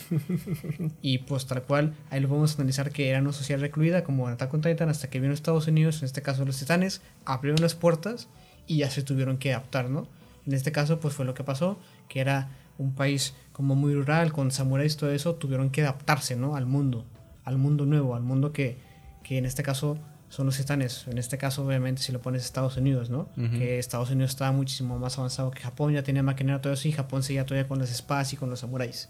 [1.01, 4.33] y pues tal cual ahí lo podemos analizar que era una sociedad recluida como en
[4.35, 7.73] Attack on Titan hasta que vino Estados Unidos, en este caso los titanes, abrieron las
[7.73, 8.27] puertas
[8.67, 10.07] y ya se tuvieron que adaptar, ¿no?
[10.45, 14.31] En este caso pues fue lo que pasó, que era un país como muy rural,
[14.31, 16.55] con samuráis y todo eso, tuvieron que adaptarse, ¿no?
[16.55, 17.05] Al mundo,
[17.43, 18.77] al mundo nuevo, al mundo que,
[19.23, 19.97] que en este caso
[20.35, 21.07] son los titanes.
[21.07, 23.29] En este caso, obviamente, si lo pones Estados Unidos, ¿no?
[23.35, 26.91] Que Estados Unidos estaba muchísimo más avanzado que Japón, ya tenía maquinaria todo eso, y
[26.91, 29.09] Japón seguía todavía con las espadas y con los samuráis.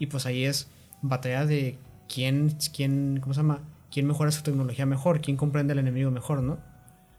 [0.00, 0.66] Y pues ahí es
[1.00, 1.78] batalla de
[2.12, 3.60] quién, quién, ¿cómo se llama?
[3.92, 5.20] ¿Quién mejora su tecnología mejor?
[5.20, 6.58] ¿Quién comprende al enemigo mejor, no?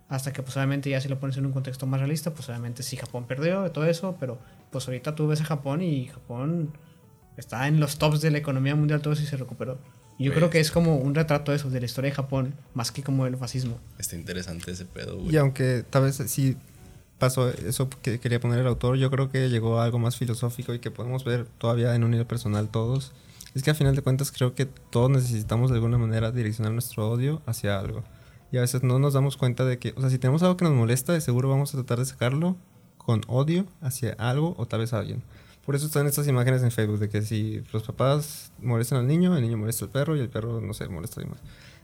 [0.10, 2.84] Hasta que, pues, obviamente, ya si lo pones en un contexto más realista, pues, obviamente,
[2.84, 4.38] sí, Japón perdió todo eso, pero,
[4.70, 6.74] pues, ahorita tú ves a Japón y Japón
[7.38, 9.80] está en los tops de la economía mundial, todo eso y se recuperó.
[10.20, 12.92] Yo creo que es como un retrato de eso, de la historia de Japón, más
[12.92, 13.80] que como el fascismo.
[13.98, 15.34] Está interesante ese pedo, güey.
[15.34, 16.56] Y aunque tal vez sí
[17.18, 20.74] pasó eso que quería poner el autor, yo creo que llegó a algo más filosófico
[20.74, 23.12] y que podemos ver todavía en un nivel personal todos.
[23.56, 27.10] Es que a final de cuentas creo que todos necesitamos de alguna manera direccionar nuestro
[27.10, 28.04] odio hacia algo.
[28.52, 30.66] Y a veces no nos damos cuenta de que, o sea, si tenemos algo que
[30.66, 32.56] nos molesta, de seguro vamos a tratar de sacarlo
[32.98, 35.24] con odio hacia algo o tal vez a alguien.
[35.66, 39.36] Por eso están estas imágenes en Facebook de que si los papás molestan al niño,
[39.36, 41.40] el niño molesta al perro y el perro, no sé, molesta a más.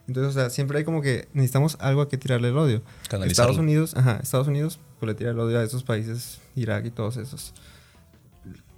[0.08, 2.82] Entonces, o sea, siempre hay como que necesitamos algo a que tirarle el odio.
[3.24, 6.90] Estados Unidos, ajá, Estados Unidos, pues le tira el odio a esos países, Irak y
[6.90, 7.54] todos esos.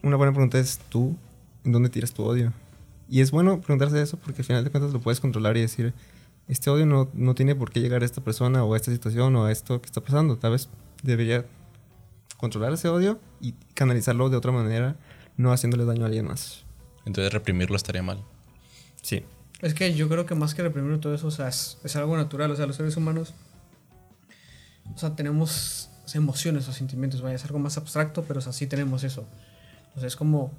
[0.04, 1.16] Una buena pregunta es, ¿tú
[1.64, 2.54] en dónde tiras tu odio?
[3.10, 5.94] Y es bueno preguntarse eso porque al final de cuentas lo puedes controlar y decir,
[6.48, 9.36] este odio no, no tiene por qué llegar a esta persona o a esta situación
[9.36, 10.38] o a esto que está pasando.
[10.38, 10.70] Tal vez
[11.02, 11.46] debería
[12.42, 14.96] controlar ese odio y canalizarlo de otra manera,
[15.38, 16.66] no haciéndole daño a alguien más.
[17.06, 18.22] Entonces reprimirlo estaría mal.
[19.02, 19.24] Sí.
[19.62, 22.50] Es que yo creo que más que reprimir todo eso, o sea, es, algo natural.
[22.52, 23.34] O sea, los seres humanos,
[24.94, 28.68] o sea, tenemos emociones o sentimientos, vaya, es algo más abstracto, pero o sea, sí
[28.68, 29.26] tenemos eso.
[29.96, 30.52] O sea, es como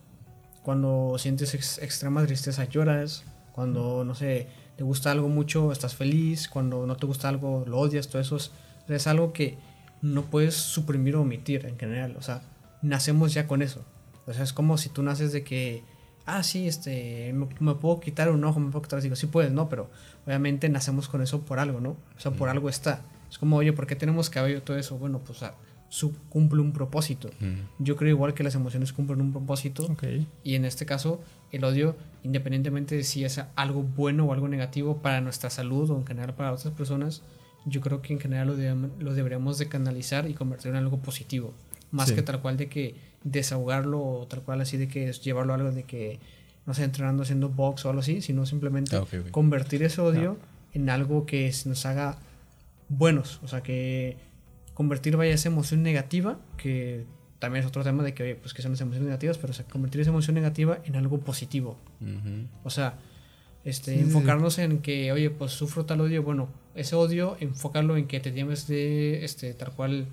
[0.63, 3.25] cuando sientes extrema tristeza, lloras.
[3.53, 6.49] Cuando, no sé, te gusta algo mucho, estás feliz.
[6.49, 8.09] Cuando no te gusta algo, lo odias.
[8.09, 8.39] Todo eso
[8.89, 9.59] es algo que
[10.03, 12.17] no puedes suprimir o omitir en general.
[12.19, 12.43] O sea,
[12.83, 13.85] nacemos ya con eso.
[14.27, 15.83] O sea, es como si tú naces de que,
[16.27, 19.69] ah, sí, este, me, puedo quitar un ojo, me puedo quitar, digo, sí puedes, ¿no?
[19.69, 19.91] Pero
[20.27, 21.91] obviamente nacemos con eso por algo, ¿no?
[21.91, 23.03] O sea, por algo está.
[23.31, 24.99] Es como, oye, ¿por qué tenemos cabello todo eso?
[24.99, 25.55] Bueno, pues, sea,
[25.89, 27.31] su, cumple un propósito.
[27.79, 29.95] Yo creo igual que las emociones cumplen un propósito.
[30.43, 35.03] Y en este caso, el odio, independientemente de si es algo bueno o algo negativo
[35.03, 37.23] para nuestra salud o en general para otras personas,
[37.65, 38.49] yo creo que en general
[38.99, 41.55] lo, deberíamos de canalizar y convertirlo en algo positivo.
[41.91, 45.57] Más que tal cual de que desahogarlo o tal cual así de que llevarlo a
[45.57, 46.21] algo de que,
[46.65, 50.39] no sé, entrenando haciendo box o algo así, sino simplemente ah, convertir ese odio
[50.73, 52.19] en algo que nos haga
[52.89, 53.41] buenos.
[53.43, 54.17] O sea, que
[54.73, 57.05] convertir vaya esa emoción negativa, que
[57.39, 59.67] también es otro tema de que, pues que son las emociones negativas, pero o sea,
[59.67, 61.77] convertir esa emoción negativa en algo positivo.
[62.65, 62.99] O sea,
[63.65, 68.21] este, enfocarnos en que, oye, pues sufro tal odio, bueno, ese odio, enfocarlo en que
[68.21, 70.07] te tienes de, este, tal cual,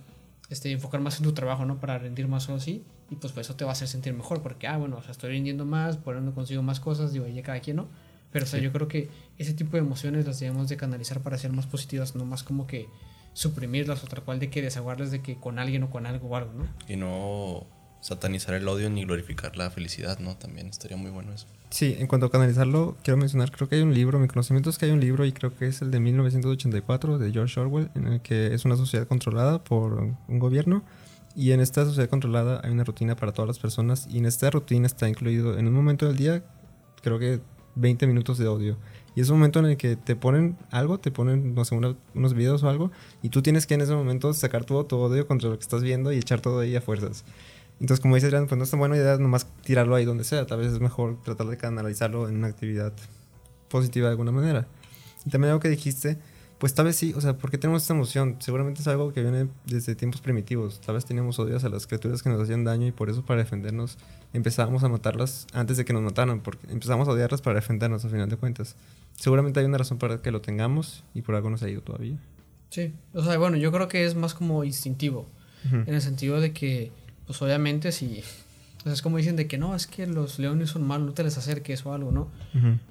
[0.50, 1.80] este, enfocar más en tu trabajo, ¿no?
[1.80, 4.42] Para rendir más o así, y pues, pues, eso te va a hacer sentir mejor,
[4.42, 7.60] porque, ah, bueno, o sea, estoy rindiendo más, poniendo consigo más cosas, digo, ya cada
[7.60, 7.88] quien, ¿no?
[8.32, 11.38] Pero, o sea, yo creo que ese tipo de emociones las debemos de canalizar para
[11.38, 12.88] ser más positivas, no más como que
[13.34, 16.36] suprimirlas o tal cual de que desaguarles de que con alguien o con algo o
[16.36, 16.68] algo, ¿no?
[16.88, 17.66] Y no
[18.02, 20.36] satanizar el odio ni glorificar la felicidad, ¿no?
[20.36, 21.48] También estaría muy bueno eso.
[21.70, 24.78] Sí, en cuanto a canalizarlo, quiero mencionar, creo que hay un libro, mi conocimiento es
[24.78, 28.08] que hay un libro y creo que es el de 1984 de George Orwell, en
[28.08, 30.84] el que es una sociedad controlada por un gobierno
[31.36, 34.50] y en esta sociedad controlada hay una rutina para todas las personas y en esta
[34.50, 36.44] rutina está incluido en un momento del día,
[37.02, 37.40] creo que
[37.76, 38.78] 20 minutos de odio.
[39.16, 42.34] Y es un momento en el que te ponen algo, te ponen, no sé, unos
[42.34, 42.92] videos o algo,
[43.22, 45.82] y tú tienes que en ese momento sacar todo tu odio contra lo que estás
[45.82, 47.26] viendo y echar todo ahí a fuerzas.
[47.80, 50.46] Entonces, como dices, pues no es tan buena idea nomás tirarlo ahí donde sea.
[50.46, 52.94] Tal vez es mejor tratar de canalizarlo en una actividad
[53.70, 54.68] positiva de alguna manera.
[55.26, 56.18] Y también algo que dijiste,
[56.60, 58.36] pues tal vez sí, o sea, ¿por qué tenemos esta emoción?
[58.40, 60.82] Seguramente es algo que viene desde tiempos primitivos.
[60.82, 63.42] Tal vez teníamos odios a las criaturas que nos hacían daño y por eso para
[63.42, 63.98] defendernos
[64.34, 68.10] empezábamos a matarlas antes de que nos mataran, porque empezamos a odiarlas para defendernos a
[68.10, 68.76] final de cuentas.
[69.16, 72.18] Seguramente hay una razón para que lo tengamos y por algo nos ha ido todavía.
[72.70, 75.28] Sí, o sea, bueno, yo creo que es más como instintivo,
[75.72, 76.92] en el sentido de que
[77.30, 78.24] pues obviamente si...
[78.86, 81.38] es como dicen de que no, es que los leones son malos, no te les
[81.38, 82.30] acerques o algo, ¿no?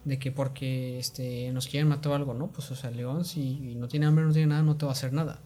[0.04, 2.46] De que porque este, nos quieren matar o algo, ¿no?
[2.46, 4.92] Pues o sea, el león si no tiene hambre, no tiene nada, no te va
[4.92, 5.40] a hacer nada.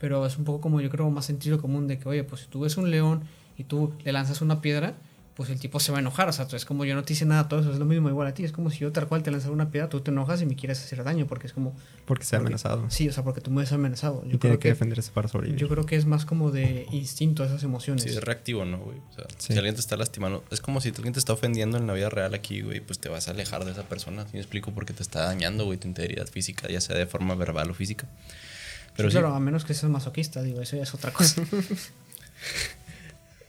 [0.00, 2.48] Pero es un poco como yo creo más sentido común de que, oye, pues si
[2.48, 3.22] tú ves un león
[3.56, 4.94] y tú le lanzas una piedra,
[5.34, 6.28] pues el tipo se va a enojar.
[6.28, 8.28] O sea, es como yo no te hice nada, todo eso es lo mismo igual
[8.28, 8.44] a ti.
[8.44, 10.54] Es como si yo tal cual te lanzara una piedra, tú te enojas y me
[10.54, 11.76] quieres hacer daño porque es como...
[12.04, 12.88] Porque se ha amenazado.
[12.88, 14.22] Sí, o sea, porque tú me has amenazado.
[14.24, 15.60] Yo y tiene que, defenderse para sobrevivir.
[15.60, 18.04] Yo creo que es más como de instinto esas emociones.
[18.04, 18.98] Sí, es reactivo, ¿no, güey?
[19.10, 21.86] O sea, si alguien te está lastimando, es como si alguien te está ofendiendo en
[21.88, 24.24] la vida real aquí, güey, pues te vas a alejar de esa persona.
[24.26, 24.72] ¿Sí me explico?
[24.72, 28.06] Porque te está dañando, güey, tu integridad física, ya sea de forma verbal o física.
[28.96, 31.42] Pero sí, claro, a menos que seas masoquista, digo, eso ya es otra cosa.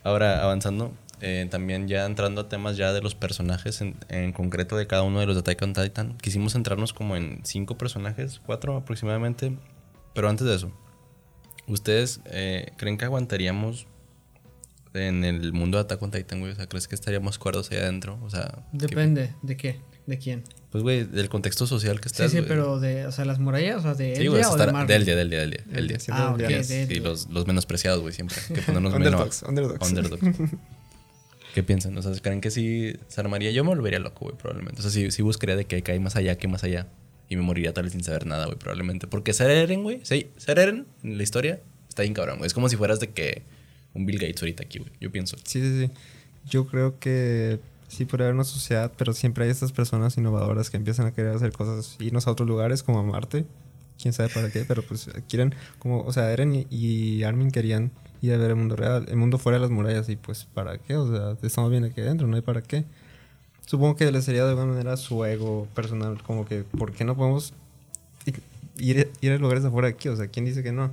[0.03, 4.77] Ahora, avanzando, eh, también ya entrando a temas ya de los personajes en, en, concreto
[4.77, 8.41] de cada uno de los de Attack on Titan, quisimos centrarnos como en cinco personajes,
[8.45, 9.57] cuatro aproximadamente,
[10.13, 10.71] pero antes de eso,
[11.67, 13.87] ¿ustedes eh, creen que aguantaríamos
[14.93, 16.51] en el mundo de Attack on Titan, güey?
[16.51, 18.19] O sea, ¿crees que estaríamos cuerdos ahí adentro?
[18.23, 18.65] O sea...
[18.71, 19.81] Depende, ¿de qué?
[20.05, 20.43] ¿De quién?
[20.69, 22.29] Pues, güey, del contexto social que está.
[22.29, 24.71] Sí, sí, pero de, o sea, las murallas, o sea, de sí, güey, o de
[24.71, 24.87] Marvel.
[24.87, 25.63] Del día, del día, del día.
[25.65, 25.97] Del día.
[26.11, 26.35] Ah,
[26.89, 28.37] Y los, los menospreciados, güey, siempre.
[28.53, 29.87] Que ponernos underdogs, underdogs.
[29.87, 30.21] Underdogs.
[31.55, 31.97] ¿Qué piensan?
[31.97, 33.49] O sea, ¿creen que sí se armaría?
[33.51, 34.81] Yo me volvería loco, güey, probablemente.
[34.81, 36.89] O sea, sí, sí buscaría de que hay más allá, que más allá.
[37.29, 39.07] Y me moriría tal vez sin saber nada, güey, probablemente.
[39.07, 42.47] Porque ser Eren, güey, sí, ser Eren en la historia está bien cabrón, güey.
[42.47, 43.43] Es como si fueras de que
[43.93, 44.91] un Bill Gates ahorita aquí, güey.
[44.99, 45.37] Yo pienso.
[45.45, 45.91] Sí, sí, sí.
[46.45, 50.75] Yo creo que sí puede haber una sociedad, pero siempre hay estas personas innovadoras que
[50.75, 53.45] empiezan a querer hacer cosas, irnos a otros lugares como a Marte,
[53.97, 57.91] quién sabe para qué, pero pues quieren, como, o sea, Eren y Armin querían
[58.25, 60.77] ir a ver el mundo real, el mundo fuera de las murallas, y pues para
[60.77, 62.85] qué, o sea, estamos bien aquí adentro, no hay para qué.
[63.65, 67.15] Supongo que le sería de alguna manera su ego personal, como que, ¿por qué no
[67.15, 67.53] podemos
[68.77, 70.09] ir, ir a lugares afuera de aquí?
[70.09, 70.91] O sea, ¿quién dice que no?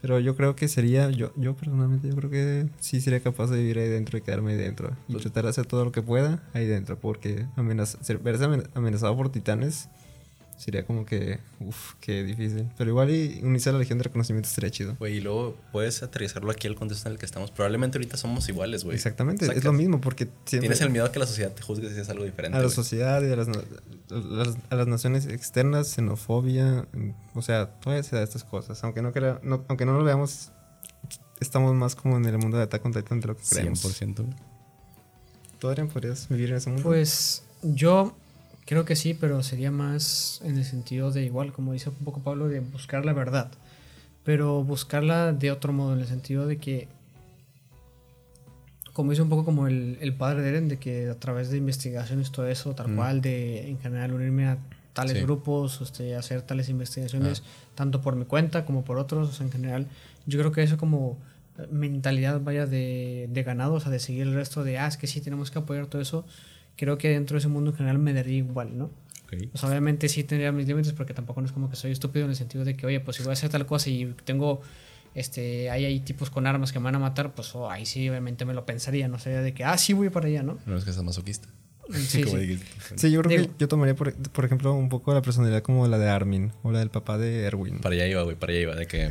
[0.00, 3.58] Pero yo creo que sería, yo, yo personalmente, yo creo que sí sería capaz de
[3.58, 4.96] vivir ahí dentro y quedarme ahí dentro.
[5.08, 6.98] Y pues tratar de hacer todo lo que pueda ahí dentro.
[6.98, 9.88] Porque amenaz verse amenazado por titanes
[10.60, 12.68] sería como que, uff, qué difícil.
[12.76, 14.94] Pero igual y unirse a la Legión de Reconocimiento estaría chido.
[14.98, 17.50] Güey, y luego puedes aterrizarlo aquí al contexto en el que estamos.
[17.50, 18.94] Probablemente ahorita somos iguales, güey.
[18.94, 21.98] Exactamente, es lo mismo porque Tienes el miedo a que la sociedad te juzgue si
[21.98, 22.58] es algo diferente.
[22.58, 26.86] A la sociedad y a las, a las, naciones externas, xenofobia,
[27.32, 28.84] o sea, todavía se da estas cosas.
[28.84, 30.52] Aunque no, crea, no, aunque no lo veamos,
[31.40, 33.82] estamos más como en el mundo de Attack on Titan de lo que creemos.
[33.82, 34.26] 100%.
[35.58, 36.84] ¿Tú, Adrián, podrías vivir en ese mundo?
[36.84, 38.14] Pues yo
[38.70, 42.20] Creo que sí, pero sería más en el sentido de igual, como dice un poco
[42.20, 43.50] Pablo, de buscar la verdad.
[44.22, 46.86] Pero buscarla de otro modo, en el sentido de que,
[48.92, 51.56] como dice un poco como el, el padre de Eren, de que a través de
[51.56, 54.58] investigaciones, todo eso, tal cual, de en general unirme a
[54.92, 57.72] tales grupos, este, hacer tales investigaciones, ah.
[57.74, 59.88] tanto por mi cuenta como por otros, en general,
[60.26, 61.18] yo creo que eso como
[61.72, 65.08] mentalidad vaya de, de ganado, o sea, de seguir el resto de, ah, es que
[65.08, 66.24] sí, tenemos que apoyar todo eso,
[66.80, 68.90] creo que dentro de ese mundo en general me daría igual, ¿no?
[69.28, 72.30] Pues obviamente sí tendría mis límites porque tampoco no es como que soy estúpido en
[72.30, 74.62] el sentido de que, oye, pues si voy a hacer tal cosa y tengo,
[75.14, 78.08] este, hay ahí tipos con armas que me van a matar, pues oh, ahí sí
[78.08, 80.58] obviamente me lo pensaría, no sería de que, ah, sí voy para allá, ¿no?
[80.64, 81.48] No es que sea masoquista.
[81.92, 82.60] Sí, sí.
[82.96, 85.98] sí, yo creo que yo tomaría, por, por, ejemplo, un poco la personalidad como la
[85.98, 87.78] de Armin o la del papá de Erwin.
[87.78, 88.74] Para allá iba, güey, para allá iba.
[88.74, 89.10] De que,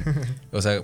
[0.51, 0.81] o sea,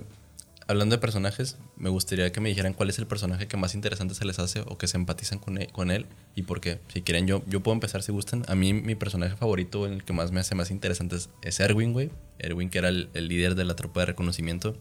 [0.68, 4.16] hablando de personajes, me gustaría que me dijeran cuál es el personaje que más interesante
[4.16, 6.06] se les hace o que se empatizan con él, con él
[6.36, 6.80] y por qué.
[6.94, 8.44] Si quieren, yo, yo puedo empezar si gustan.
[8.48, 12.12] A mí, mi personaje favorito, el que más me hace más interesante es, Erwin, güey.
[12.40, 14.76] Erwin, que era el, líder de la tropa de reconocimiento.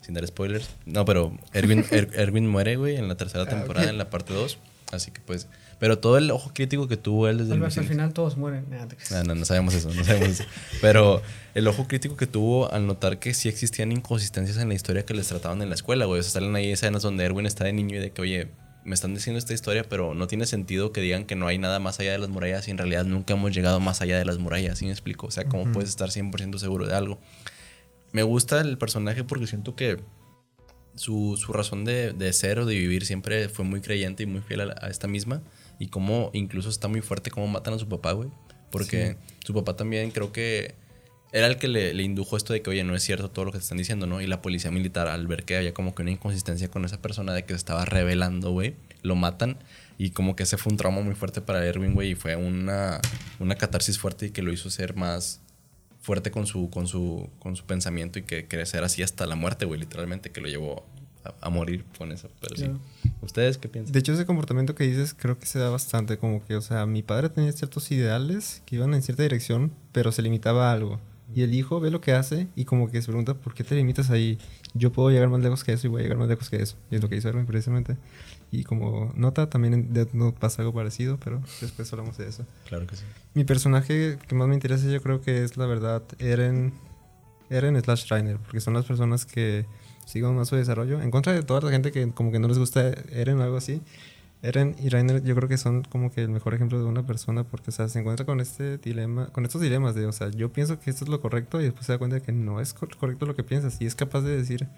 [0.00, 0.68] Sin dar spoilers.
[0.86, 4.32] No, pero Erwin, er, Erwin muere, güey, en la tercera ah, temporada, en la parte
[4.32, 4.58] 2.
[4.92, 5.48] Así que pues
[5.78, 8.66] pero todo el ojo crítico que tuvo él desde el al final todos mueren.
[9.10, 10.44] No, no, no sabemos eso, no sabemos eso.
[10.80, 11.22] Pero
[11.54, 15.14] el ojo crítico que tuvo al notar que sí existían inconsistencias en la historia que
[15.14, 16.20] les trataban en la escuela, güey.
[16.20, 18.48] O sea, salen ahí escenas donde Erwin está de niño y de que, oye,
[18.84, 21.78] me están diciendo esta historia, pero no tiene sentido que digan que no hay nada
[21.78, 24.38] más allá de las murallas y en realidad nunca hemos llegado más allá de las
[24.38, 25.26] murallas, ¿sí me explico?
[25.26, 27.20] O sea, ¿cómo puedes estar 100% seguro de algo?
[28.10, 30.00] Me gusta el personaje porque siento que
[30.94, 34.40] su, su razón de, de, ser o de vivir siempre fue muy creyente y muy
[34.40, 35.42] fiel a, a esta misma
[35.78, 38.30] y cómo incluso está muy fuerte cómo matan a su papá, güey.
[38.70, 40.74] Porque su papá también creo que
[41.32, 43.52] era el que le, le, indujo esto de que, oye, no es cierto todo lo
[43.52, 44.20] que te están diciendo, ¿no?
[44.20, 47.32] Y la policía militar, al ver que había como que una inconsistencia con esa persona
[47.32, 49.58] de que se estaba revelando, güey, lo matan.
[49.98, 53.00] Y como que ese fue un trauma muy fuerte para Erwin, güey, y fue una,
[53.38, 55.40] una catarsis fuerte y que lo hizo ser más
[56.00, 59.66] fuerte con su, con su, con su pensamiento y que crecer así hasta la muerte,
[59.66, 60.86] güey, literalmente, que lo llevó
[61.40, 62.28] a, morir con eso.
[62.40, 62.70] Pero sí.
[63.20, 63.92] ¿Ustedes qué piensan?
[63.92, 66.18] De hecho, ese comportamiento que dices creo que se da bastante.
[66.18, 70.12] Como que, o sea, mi padre tenía ciertos ideales que iban en cierta dirección, pero
[70.12, 71.00] se limitaba a algo.
[71.34, 73.74] Y el hijo ve lo que hace y como que se pregunta, ¿por qué te
[73.74, 74.38] limitas ahí?
[74.72, 76.76] Yo puedo llegar más lejos que eso y voy a llegar más lejos que eso.
[76.90, 77.96] Y es lo que hizo Erwin precisamente.
[78.50, 82.46] Y como nota, también Note pasa algo parecido, pero después hablamos de eso.
[82.66, 83.04] Claro que sí.
[83.34, 86.72] Mi personaje que más me interesa yo creo que es la verdad Eren,
[87.50, 89.66] Eren slash Reiner, porque son las personas que
[90.08, 91.02] sigan más su desarrollo.
[91.02, 93.58] En contra de toda la gente que como que no les gusta Eren o algo
[93.58, 93.82] así.
[94.40, 97.44] Eren y Rainer yo creo que son como que el mejor ejemplo de una persona
[97.44, 100.52] porque, o sea, se encuentra con este dilema, con estos dilemas de, o sea, yo
[100.52, 102.72] pienso que esto es lo correcto y después se da cuenta de que no es
[102.72, 104.68] cor- correcto lo que piensas y es capaz de decir,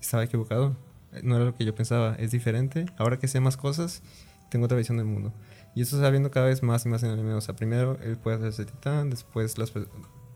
[0.00, 0.76] estaba equivocado,
[1.22, 4.02] no era lo que yo pensaba, es diferente, ahora que sé más cosas,
[4.50, 5.32] tengo otra visión del mundo.
[5.74, 7.54] Y eso se va viendo cada vez más y más en el anime, o sea,
[7.54, 9.72] primero él puede hacerse titán, después las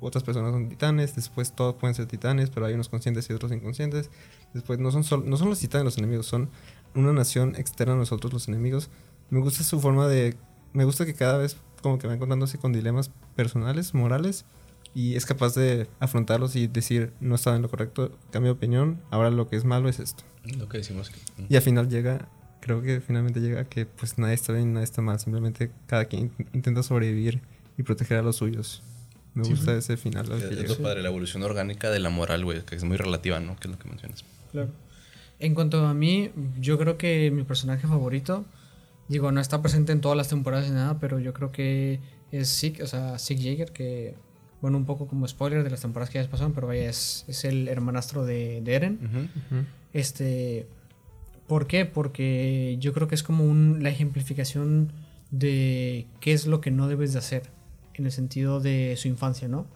[0.01, 3.53] otras personas son titanes, después todos pueden ser titanes, pero hay unos conscientes y otros
[3.53, 4.11] inconscientes.
[4.55, 6.51] Después no son, sol- no son los titanes los enemigos, son
[6.95, 8.91] una nación externa a nosotros los enemigos.
[9.31, 10.37] Me gusta su forma de...
[10.73, 14.45] Me gusta que cada vez como que va encontrándose con dilemas personales, morales,
[14.95, 19.01] y es capaz de afrontarlos y decir, no estaba en lo correcto, cambio de opinión,
[19.11, 20.25] ahora lo que es malo es esto.
[20.59, 21.19] Lo que decimos que.
[21.49, 22.29] Y al final llega,
[22.61, 26.07] creo que finalmente llega a que pues nadie está bien, nadie está mal, simplemente cada
[26.07, 27.43] quien intenta sobrevivir
[27.77, 28.83] y proteger a los suyos.
[29.37, 32.63] Me gusta ese final Es, es lo padre, la evolución orgánica de la moral, güey,
[32.63, 33.55] que es muy relativa, ¿no?
[33.57, 34.25] Que es lo que mencionas.
[34.51, 34.71] Claro.
[35.39, 38.47] En cuanto a mí, yo creo que mi personaje favorito,
[39.09, 42.01] digo, no está presente en todas las temporadas ni nada, pero yo creo que
[42.33, 44.15] es Sig, o sea, Sig Jaeger, que,
[44.63, 47.45] bueno, un poco como spoiler de las temporadas que ya pasaron, pero vaya, es, es
[47.45, 49.29] el hermanastro de, de Eren.
[49.93, 50.67] Este,
[51.47, 51.85] ¿por qué?
[51.85, 54.93] Porque yo creo que es como un, la ejemplificación
[55.31, 57.56] de qué es lo que no debes de hacer
[58.03, 59.67] en el sentido de su infancia, ¿no?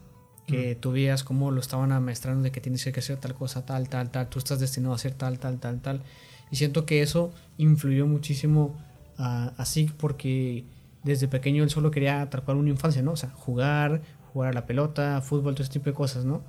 [0.46, 3.88] Que tú veías cómo lo estaban amaestrando de que tienes que hacer tal cosa, tal,
[3.88, 6.02] tal, tal, tú estás destinado a hacer tal, tal, tal, tal.
[6.50, 8.76] Y siento que eso influyó muchísimo
[9.16, 10.64] a, a Sig porque
[11.04, 13.12] desde pequeño él solo quería atrapar una infancia, ¿no?
[13.12, 14.02] O sea, jugar,
[14.32, 16.42] jugar a la pelota, fútbol, todo ese tipo de cosas, ¿no?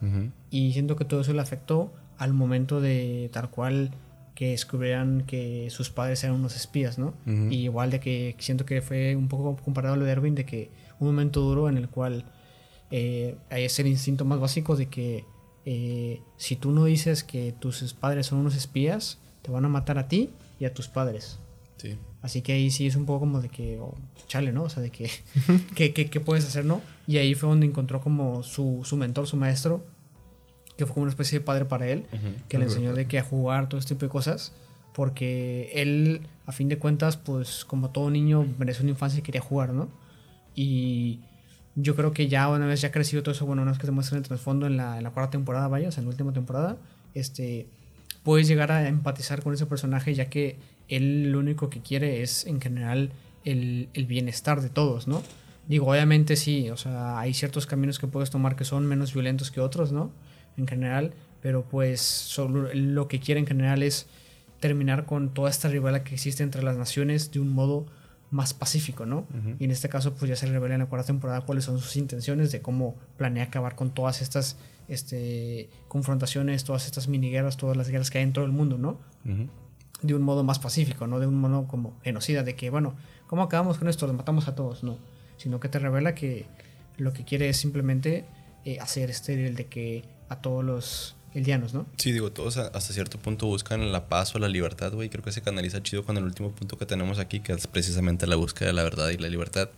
[0.50, 3.92] Y siento que todo eso le afectó al momento de tal cual
[4.36, 7.14] que descubrieran que sus padres eran unos espías, ¿no?
[7.26, 10.46] Y igual de que siento que fue un poco comparado a lo de Erwin, de
[10.46, 10.70] que
[11.02, 12.26] un momento duro en el cual
[12.92, 15.26] eh, hay ese instinto más básico de que
[15.66, 19.98] eh, si tú no dices que tus padres son unos espías, te van a matar
[19.98, 20.30] a ti
[20.60, 21.40] y a tus padres.
[21.78, 21.98] Sí.
[22.22, 23.96] Así que ahí sí es un poco como de que, oh,
[24.28, 24.64] chale, ¿no?
[24.64, 25.10] O sea, de que,
[25.76, 26.82] ¿qué, qué, qué puedes hacer, no?
[27.08, 29.84] Y ahí fue donde encontró como su, su mentor, su maestro,
[30.78, 32.06] que fue como una especie de padre para él,
[32.48, 34.54] que le enseñó de que a jugar, todo este tipo de cosas,
[34.94, 39.42] porque él, a fin de cuentas, pues como todo niño, merece una infancia y quería
[39.42, 39.90] jugar, ¿no?
[40.56, 41.20] Y
[41.76, 43.92] yo creo que ya una vez ya crecido todo eso, bueno, una vez que te
[43.92, 46.78] muestran el trasfondo en la, cuarta temporada, vaya, o sea, en la última temporada,
[47.14, 47.68] este,
[48.24, 50.58] puedes llegar a empatizar con ese personaje, ya que
[50.90, 53.12] él lo único que quiere es, en general,
[53.46, 55.24] el, el bienestar de todos, ¿no?
[55.68, 59.52] Digo, obviamente sí, o sea, hay ciertos caminos que puedes tomar que son menos violentos
[59.52, 60.12] que otros, ¿no?
[60.58, 64.08] En general, pero pues solo lo que quiere en general es
[64.60, 67.86] terminar con toda esta rivalidad que existe entre las naciones de un modo
[68.32, 69.28] más pacífico, ¿no?
[69.60, 71.98] Y en este caso, pues ya se revela en la cuarta temporada cuáles son sus
[71.98, 74.58] intenciones de cómo planea acabar con todas estas
[74.88, 79.00] este, confrontaciones, todas estas miniguerras, todas las guerras que hay en todo el mundo, ¿no?
[80.02, 82.96] De un modo más pacífico, no de un modo como genocida, de que, bueno,
[83.28, 84.08] ¿cómo acabamos con esto?
[84.08, 84.98] Los matamos a todos, no.
[85.38, 86.46] Sino que te revela que
[86.98, 88.26] lo que quiere es simplemente
[88.64, 91.86] eh, hacer este el de que a todos los eldianos, ¿no?
[91.98, 95.10] Sí, digo, todos hasta cierto punto buscan la paz o la libertad, güey.
[95.10, 98.28] Creo que se canaliza chido con el último punto que tenemos aquí, que es precisamente
[98.28, 99.70] la búsqueda de la verdad y la libertad.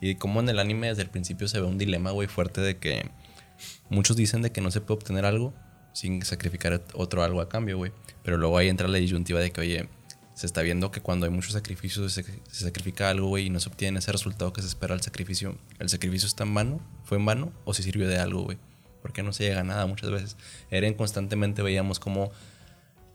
[0.00, 2.78] Y como en el anime desde el principio se ve un dilema, güey, fuerte de
[2.78, 3.10] que
[3.90, 5.52] muchos dicen de que no se puede obtener algo
[5.92, 7.92] sin sacrificar otro algo a cambio, güey.
[8.22, 9.88] Pero luego ahí entra la disyuntiva de que, oye,
[10.34, 13.60] se está viendo que cuando hay muchos sacrificios se, se sacrifica algo, güey, y no
[13.60, 15.58] se obtiene ese resultado que se espera al sacrificio.
[15.78, 16.80] ¿El sacrificio está en vano?
[17.04, 17.52] ¿Fue en vano?
[17.64, 18.58] ¿O si sirvió de algo, güey?
[19.02, 20.36] Porque no se llega a nada muchas veces.
[20.70, 22.30] Eren constantemente veíamos cómo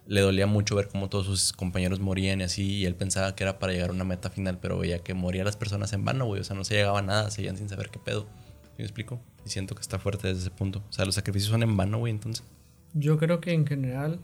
[0.07, 3.43] le dolía mucho ver cómo todos sus compañeros morían y así, y él pensaba que
[3.43, 6.25] era para llegar a una meta final, pero veía que morían las personas en vano,
[6.25, 6.41] güey.
[6.41, 8.21] O sea, no se llegaba a nada, seguían sin saber qué pedo.
[8.21, 9.19] ¿Sí me explico?
[9.45, 10.83] Y siento que está fuerte desde ese punto.
[10.89, 12.45] O sea, los sacrificios son en vano, güey, entonces.
[12.93, 14.19] Yo creo que en general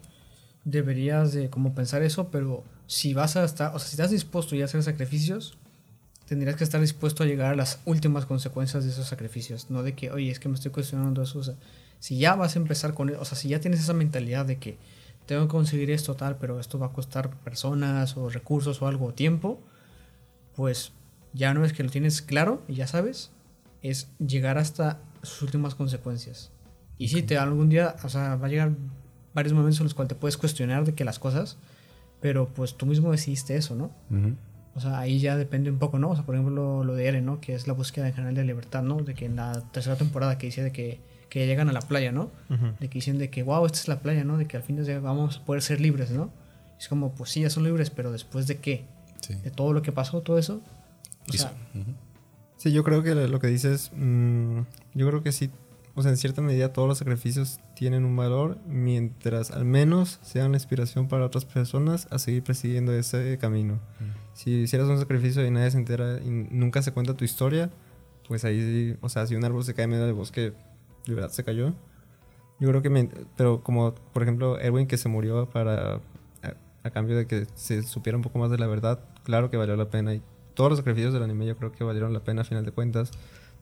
[0.63, 4.55] deberías de como pensar eso, pero si vas a estar, o sea, si estás dispuesto
[4.55, 5.57] ya a hacer sacrificios,
[6.33, 9.93] tendrías que estar dispuesto a llegar a las últimas consecuencias de esos sacrificios, no de
[9.93, 11.53] que, oye, es que me estoy cuestionando eso, o sea,
[11.99, 14.79] si ya vas a empezar con, o sea, si ya tienes esa mentalidad de que
[15.27, 19.05] tengo que conseguir esto tal, pero esto va a costar personas o recursos o algo,
[19.05, 19.61] o tiempo,
[20.55, 20.91] pues
[21.33, 23.29] ya no es que lo tienes claro y ya sabes,
[23.83, 26.51] es llegar hasta sus últimas consecuencias.
[26.97, 28.71] Y si te algún día, o sea, va a llegar
[29.35, 31.57] varios momentos en los cuales te puedes cuestionar de que las cosas,
[32.21, 33.91] pero pues tú mismo decidiste eso, ¿no?
[34.75, 36.09] O sea, ahí ya depende un poco, ¿no?
[36.09, 37.39] O sea, por ejemplo, lo, lo de Eren, ¿no?
[37.39, 38.97] Que es la búsqueda en general de libertad, ¿no?
[38.97, 40.99] De que en la tercera temporada que dice de que,
[41.29, 42.31] que llegan a la playa, ¿no?
[42.79, 44.37] De que dicen de que, wow, esta es la playa, ¿no?
[44.37, 46.31] De que al fin de día vamos a poder ser libres, ¿no?
[46.79, 48.85] Es como, pues sí, ya son libres, pero después de qué?
[49.21, 49.35] Sí.
[49.35, 50.61] De todo lo que pasó, todo eso.
[51.29, 51.91] O sea, so- ujú.
[52.57, 54.59] Sí, yo creo que lo que dices, mm,
[54.95, 55.51] yo creo que sí
[55.95, 60.51] o sea, en cierta medida todos los sacrificios tienen un valor mientras al menos sean
[60.51, 63.79] la inspiración para otras personas a seguir persiguiendo ese camino.
[64.33, 67.69] Si hicieras un sacrificio y nadie se entera y nunca se cuenta tu historia,
[68.27, 70.53] pues ahí, o sea, si un árbol se cae en medio del bosque,
[71.05, 71.73] de verdad se cayó.
[72.59, 76.01] Yo creo que, me- pero como por ejemplo Erwin que se murió para, a,
[76.83, 79.75] a cambio de que se supiera un poco más de la verdad, claro que valió
[79.75, 80.21] la pena y
[80.53, 83.11] todos los sacrificios del anime yo creo que valieron la pena a final de cuentas,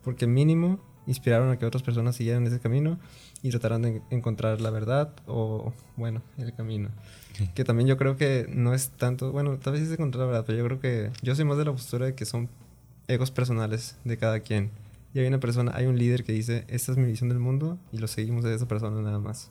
[0.03, 2.99] porque mínimo inspiraron a que otras personas siguieran ese camino
[3.41, 6.89] y trataran de encontrar la verdad o, bueno, el camino.
[7.55, 10.43] Que también yo creo que no es tanto, bueno, tal vez se encontrar la verdad,
[10.45, 12.49] pero yo creo que yo soy más de la postura de que son
[13.07, 14.69] egos personales de cada quien.
[15.13, 17.79] Y hay una persona, hay un líder que dice, esta es mi visión del mundo
[17.91, 19.49] y lo seguimos de esa persona nada más.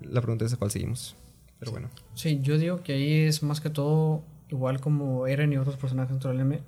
[0.00, 1.16] La pregunta es a cuál seguimos.
[1.58, 1.88] Pero bueno.
[2.14, 6.10] Sí, yo digo que ahí es más que todo, igual como Eren y otros personajes
[6.10, 6.60] dentro del anime,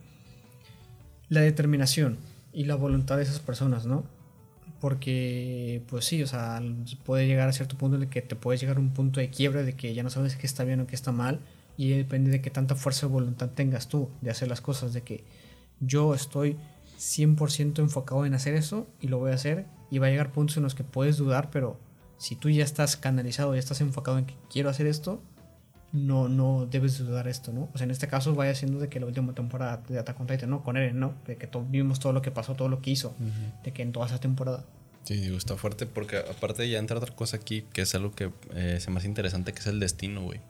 [1.29, 2.19] la determinación
[2.55, 4.05] y la voluntad de esas personas, ¿no?
[4.81, 6.63] Porque, pues sí, o sea,
[7.05, 9.31] puede llegar a cierto punto en el que te puedes llegar a un punto de
[9.31, 11.41] quiebre de que ya no sabes qué está bien o qué está mal,
[11.77, 15.03] y depende de qué tanta fuerza de voluntad tengas tú de hacer las cosas, de
[15.03, 15.25] que
[15.81, 16.57] yo estoy
[16.99, 20.57] 100% enfocado en hacer eso y lo voy a hacer, y va a llegar puntos
[20.57, 21.79] en los que puedes dudar, pero
[22.17, 25.21] si tú ya estás canalizado, ya estás enfocado en que quiero hacer esto,
[25.95, 27.71] no, no debes dudar esto, ¿no?
[27.73, 30.27] O sea, en este caso vaya siendo de que la última temporada de Attack on
[30.27, 30.63] Titan, ¿no?
[30.63, 31.15] Con Eren, ¿no?
[31.27, 33.15] De que to- vimos todo lo que pasó, todo lo que hizo,
[33.65, 34.65] de que en toda esa temporada.
[35.05, 38.31] Sí, digo, está fuerte porque aparte ya entra otra cosa aquí que es algo que
[38.55, 40.41] eh, es más interesante que es el destino, güey.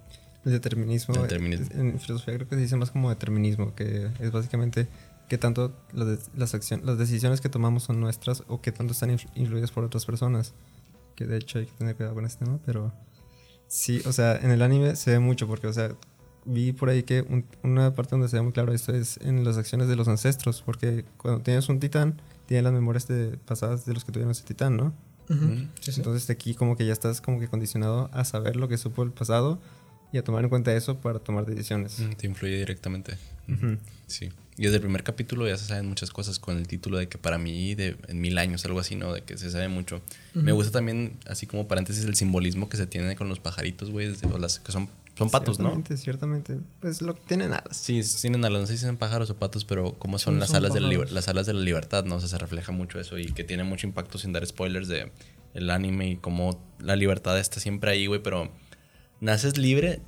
[0.45, 1.14] El determinismo.
[1.14, 1.66] El determinismo.
[1.72, 4.88] En filosofía creo que se dice más como determinismo, que es básicamente
[5.28, 9.11] qué tanto las, las, acciones, las decisiones que tomamos son nuestras o qué tanto están
[9.11, 10.55] influ- influidas por otras personas.
[11.16, 12.92] Que de hecho hay que tener cuidado con este tema, pero
[13.69, 15.95] sí, o sea, en el anime se ve mucho porque, o sea,
[16.47, 19.45] vi por ahí que un- una parte donde se ve muy claro esto es en
[19.45, 23.87] las acciones de los ancestros, porque cuando tienes un titán, tienes las memorias de, pasadas
[23.87, 24.93] de los que tuvieron ese titán, ¿no?
[25.27, 25.93] Sí, sí.
[25.97, 29.03] Entonces de aquí como que ya estás como que condicionado a saber lo que supo
[29.03, 29.59] el pasado
[30.12, 31.99] y a tomar en cuenta eso para tomar decisiones.
[31.99, 33.17] Mm, Te influye directamente.
[34.07, 34.29] Sí.
[34.57, 37.19] Y desde el primer capítulo ya se saben muchas cosas con el título de que
[37.19, 39.13] para mí de en mil años, algo así, ¿no?
[39.13, 40.01] De que se sabe mucho.
[40.33, 44.15] Me gusta también, así como paréntesis, el simbolismo que se tiene con los pajaritos, güey,
[44.33, 44.89] o las que son,
[45.19, 45.71] son patos, ¿no?
[45.71, 46.59] Ciertamente, ciertamente.
[46.81, 47.77] Pues lo tienen alas.
[47.77, 50.59] Sí, tienen alas, no sé si son pájaros o patos, pero como son las son
[50.59, 52.17] alas de la las alas de la libertad, ¿no?
[52.17, 55.11] O sea, se refleja mucho eso y que tiene mucho impacto sin dar spoilers de
[55.55, 58.53] el anime y cómo la libertad está siempre ahí, güey, pero
[59.21, 60.01] naces libre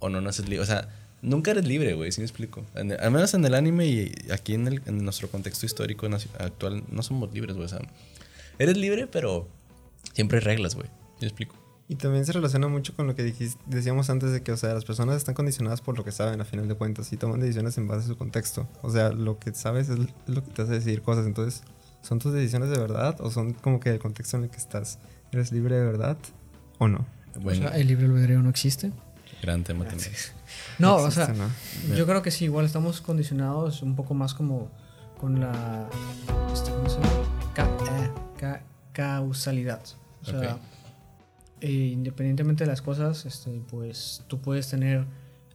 [0.00, 0.88] o no naces libre, o sea,
[1.22, 2.64] nunca eres libre, güey, si me explico.
[2.74, 6.06] En- al menos en el anime y aquí en, el- en nuestro contexto histórico
[6.38, 7.80] actual no somos libres, güey, o sea,
[8.58, 9.48] eres libre, pero
[10.12, 10.86] siempre hay reglas, güey.
[10.88, 11.56] ¿Sí me explico?
[11.88, 14.74] Y también se relaciona mucho con lo que dijis- decíamos antes de que, o sea,
[14.74, 17.78] las personas están condicionadas por lo que saben a final de cuentas y toman decisiones
[17.78, 18.68] en base a su contexto.
[18.82, 21.26] O sea, lo que sabes es lo que te hace decidir cosas.
[21.26, 21.62] Entonces,
[22.02, 24.98] ¿son tus decisiones de verdad o son como que el contexto en el que estás?
[25.30, 26.16] ¿Eres libre de verdad
[26.78, 27.06] o no?
[27.40, 28.90] Bueno, O sea, el libre albedrío no existe.
[29.42, 30.10] Gran tema también.
[30.78, 31.50] No, o sea, ¿no?
[31.96, 34.70] yo creo que sí, igual estamos condicionados un poco más como
[35.18, 35.88] con la
[36.52, 37.10] este, ¿cómo se llama?
[37.54, 38.62] Ca- eh, ca-
[38.92, 39.80] causalidad.
[40.22, 40.58] O sea,
[41.60, 45.04] eh, independientemente de las cosas, este, pues tú puedes tener,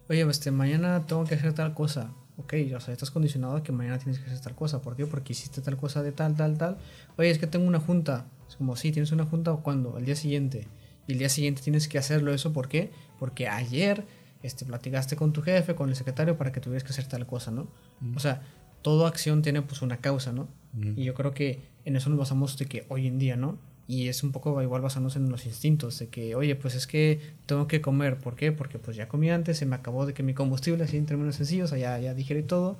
[0.08, 2.10] oye, este, mañana tengo que hacer tal cosa.
[2.38, 4.80] Ok, o sea, estás condicionado a que mañana tienes que hacer tal cosa.
[4.82, 5.06] ¿Por qué?
[5.06, 6.78] Porque hiciste tal cosa de tal, tal, tal.
[7.16, 8.24] Oye, es que tengo una junta.
[8.48, 9.96] Es como, sí, tienes una junta o cuándo?
[9.98, 10.66] El día siguiente.
[11.06, 12.52] Y el día siguiente tienes que hacerlo eso.
[12.52, 12.90] ¿Por qué?
[13.22, 14.04] Porque ayer
[14.42, 17.52] este, platicaste con tu jefe, con el secretario, para que tuvieras que hacer tal cosa,
[17.52, 17.68] ¿no?
[18.16, 18.42] O sea,
[18.82, 20.48] toda acción tiene pues una causa, ¿no?
[20.96, 23.58] Y yo creo que en eso nos basamos de que hoy en día, ¿no?
[23.86, 27.20] Y es un poco igual basarnos en los instintos, de que, oye, pues es que
[27.46, 28.16] tengo que comer.
[28.16, 28.50] ¿Por qué?
[28.50, 31.36] Porque pues ya comí antes, se me acabó de que mi combustible, así en términos
[31.36, 32.76] sencillos, o sea, ya, ya digerí todo,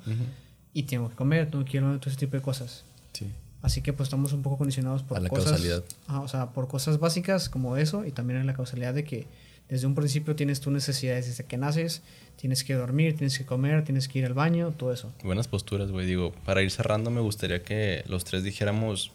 [0.74, 2.84] y tengo que comer, tengo que ir a todo ese tipo de cosas.
[3.12, 3.30] Sí.
[3.62, 5.84] Así que pues estamos un poco condicionados por A la cosas, causalidad.
[6.08, 9.28] Ajá, o sea, por cosas básicas como eso y también en la causalidad de que
[9.72, 12.02] desde un principio tienes tus necesidades desde que naces,
[12.36, 15.14] tienes que dormir, tienes que comer, tienes que ir al baño, todo eso.
[15.24, 16.04] Buenas posturas, güey.
[16.04, 19.12] Digo, para ir cerrando, me gustaría que los tres dijéramos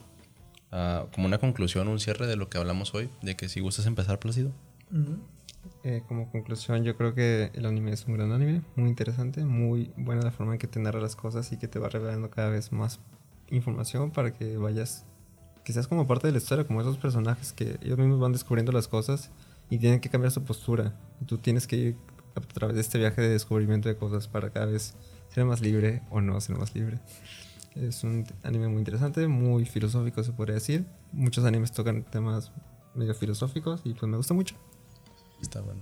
[0.72, 3.08] ah, como una conclusión, un cierre de lo que hablamos hoy.
[3.22, 4.51] De que si gustas empezar, Plácido.
[5.84, 9.91] Eh, como conclusión, yo creo que el anime es un gran anime, muy interesante, muy
[9.95, 12.49] buena la forma en que te narra las cosas y que te va revelando cada
[12.49, 12.99] vez más
[13.51, 15.05] información para que vayas,
[15.64, 18.72] que seas como parte de la historia, como esos personajes que ellos mismos van descubriendo
[18.72, 19.30] las cosas
[19.70, 20.93] y tienen que cambiar su postura.
[21.26, 21.95] Tú tienes que ir
[22.36, 24.95] a través de este viaje de descubrimiento de cosas para cada vez
[25.30, 26.99] ser más libre o no ser más libre.
[27.76, 30.86] Es un anime muy interesante, muy filosófico se podría decir.
[31.11, 32.51] Muchos animes tocan temas
[32.95, 34.55] medio filosóficos y pues me gusta mucho.
[35.41, 35.82] Está bueno.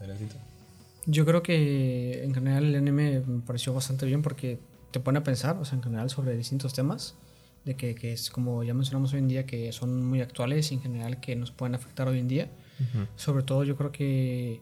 [0.00, 0.36] Adriancito.
[1.06, 4.58] Yo creo que en general el anime me pareció bastante bien porque
[4.90, 7.14] te pone a pensar, o sea, en general sobre distintos temas
[7.64, 10.76] de que, que es como ya mencionamos hoy en día, que son muy actuales y
[10.76, 12.50] en general que nos pueden afectar hoy en día.
[13.16, 14.60] Sobre todo yo creo que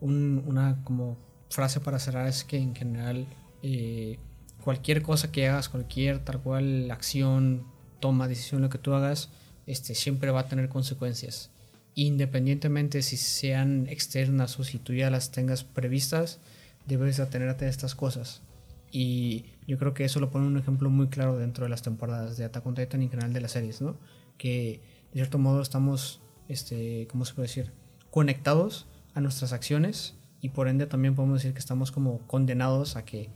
[0.00, 1.18] un- una como
[1.50, 3.26] frase para cerrar es que en general
[3.62, 4.18] eh,
[4.64, 7.64] cualquier cosa que hagas, cualquier tal cual acción,
[8.00, 9.30] toma, decisión, lo que tú hagas,
[9.66, 11.50] este, siempre va a tener consecuencias.
[11.94, 16.40] Independientemente si sean externas o si tú ya las tengas previstas,
[16.86, 18.42] debes atenerte a estas cosas.
[18.90, 22.36] Y yo creo que eso lo pone un ejemplo muy claro dentro de las temporadas
[22.36, 23.96] de Attack on Titan y en general de las series, ¿no?
[24.38, 24.80] Que
[25.12, 26.20] de cierto modo estamos,
[26.50, 27.72] este, ¿cómo se puede decir?
[28.10, 33.04] Conectados a nuestras acciones y por ende también podemos decir que estamos como condenados a
[33.04, 33.30] que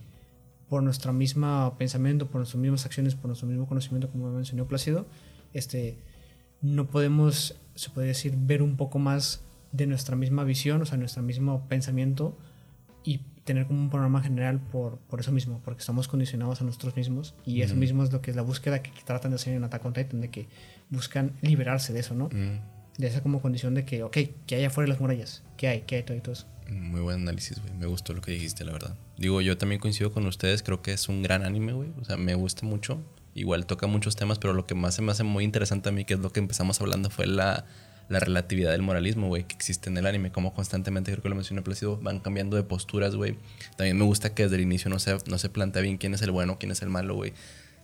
[0.67, 5.05] por nuestro mismo pensamiento, por nuestras mismas acciones, por nuestro mismo conocimiento, como mencionó Plácido,
[5.53, 5.97] este,
[6.61, 10.97] no podemos, se puede decir, ver un poco más de nuestra misma visión, o sea,
[10.97, 12.37] nuestro mismo pensamiento
[13.03, 16.95] y tener como un programa general por, por eso mismo, porque estamos condicionados a nosotros
[16.95, 17.79] mismos y eso Ujú.
[17.79, 20.19] mismo es lo que es la búsqueda que tratan de hacer en Attack on Titan,
[20.19, 20.47] de que
[20.89, 22.25] buscan liberarse de eso, ¿no?
[22.25, 24.17] Mm, De esa como condición de que, ok,
[24.47, 26.47] que hay afuera de las murallas, que hay, que hay todo y todo eso.
[26.69, 27.73] Muy buen análisis, güey.
[27.73, 28.95] Me gustó lo que dijiste, la verdad.
[29.17, 30.63] Digo, yo también coincido con ustedes.
[30.63, 31.89] Creo que es un gran anime, güey.
[32.01, 32.99] O sea, me gusta mucho.
[33.33, 36.05] Igual toca muchos temas, pero lo que más se me hace muy interesante a mí,
[36.05, 37.65] que es lo que empezamos hablando, fue la,
[38.09, 40.31] la relatividad del moralismo, güey, que existe en el anime.
[40.31, 43.37] Como constantemente, creo que lo mencioné Plácido, van cambiando de posturas, güey.
[43.77, 46.21] También me gusta que desde el inicio no se, no se plantea bien quién es
[46.21, 47.33] el bueno, quién es el malo, güey.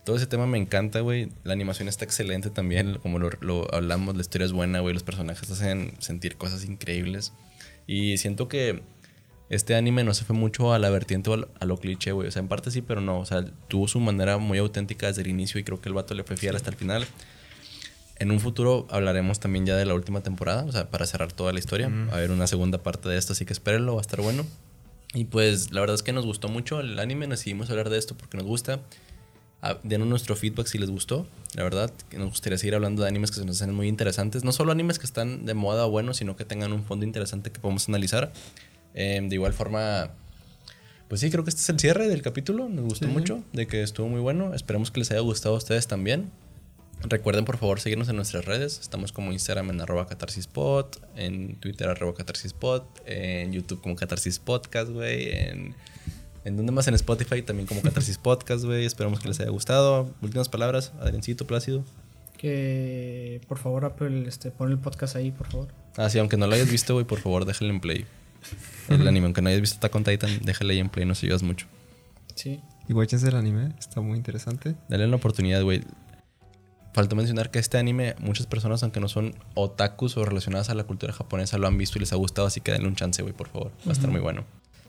[0.04, 1.28] Todo ese tema me encanta, güey.
[1.44, 2.98] La animación está excelente también.
[2.98, 4.94] Como lo, lo hablamos, la historia es buena, güey.
[4.94, 7.32] Los personajes hacen sentir cosas increíbles.
[7.86, 8.82] Y siento que
[9.48, 12.26] este anime no se fue mucho a la vertiente o a lo cliché, güey.
[12.26, 13.20] O sea, en parte sí, pero no.
[13.20, 16.14] O sea, tuvo su manera muy auténtica desde el inicio y creo que el vato
[16.14, 17.06] le fue fiel hasta el final.
[18.16, 21.52] En un futuro hablaremos también ya de la última temporada, o sea, para cerrar toda
[21.52, 21.88] la historia.
[21.88, 22.08] Mm.
[22.08, 24.46] Va a haber una segunda parte de esto, así que espérenlo, va a estar bueno.
[25.12, 28.16] Y pues la verdad es que nos gustó mucho el anime, decidimos hablar de esto
[28.16, 28.80] porque nos gusta.
[29.84, 31.26] Denos nuestro feedback si les gustó.
[31.54, 34.42] La verdad, que nos gustaría seguir hablando de animes que se nos hacen muy interesantes.
[34.42, 37.52] No solo animes que están de moda o buenos, sino que tengan un fondo interesante
[37.52, 38.32] que podemos analizar.
[38.94, 40.10] Eh, de igual forma,
[41.08, 42.68] pues sí, creo que este es el cierre del capítulo.
[42.68, 43.12] Nos gustó Sí.
[43.12, 44.52] mucho, de que estuvo muy bueno.
[44.54, 46.30] Esperemos que les haya gustado a ustedes también.
[47.04, 48.78] Recuerden por favor seguirnos en nuestras redes.
[48.80, 50.86] Estamos como Instagram en arroba catarsispod,
[51.16, 55.74] en Twitter arroba catarsispod, en YouTube como catarsis podcast, güey, en...
[56.44, 56.88] ¿En dónde más?
[56.88, 58.84] En Spotify también como Catarsis Podcast, güey.
[58.84, 60.12] Esperamos que les haya gustado.
[60.22, 61.84] Últimas palabras, Adriancito, Plácido.
[62.36, 65.68] Que por favor, Apple, este, pon el podcast ahí, por favor.
[65.96, 68.04] Ah, sí, aunque no lo hayas visto, güey, por favor, déjale en play.
[68.88, 71.44] El anime, aunque no hayas visto Attack on Titan, déjale ahí en play, nos ayudas
[71.44, 71.66] mucho.
[72.34, 72.60] Sí.
[72.88, 74.74] Igual échense el anime, está muy interesante.
[74.88, 75.82] Dale la oportunidad, güey.
[76.92, 80.82] Faltó mencionar que este anime, muchas personas, aunque no son otakus o relacionadas a la
[80.84, 83.34] cultura japonesa, lo han visto y les ha gustado, así que denle un chance, güey,
[83.34, 83.70] por favor.
[83.86, 84.44] Va a estar muy bueno.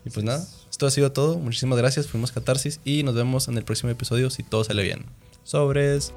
[0.06, 1.38] Y pues nada, esto ha sido todo.
[1.38, 2.08] Muchísimas gracias.
[2.08, 5.06] Fuimos Catarsis y nos vemos en el próximo episodio si todo sale bien.
[5.44, 6.14] Sobres.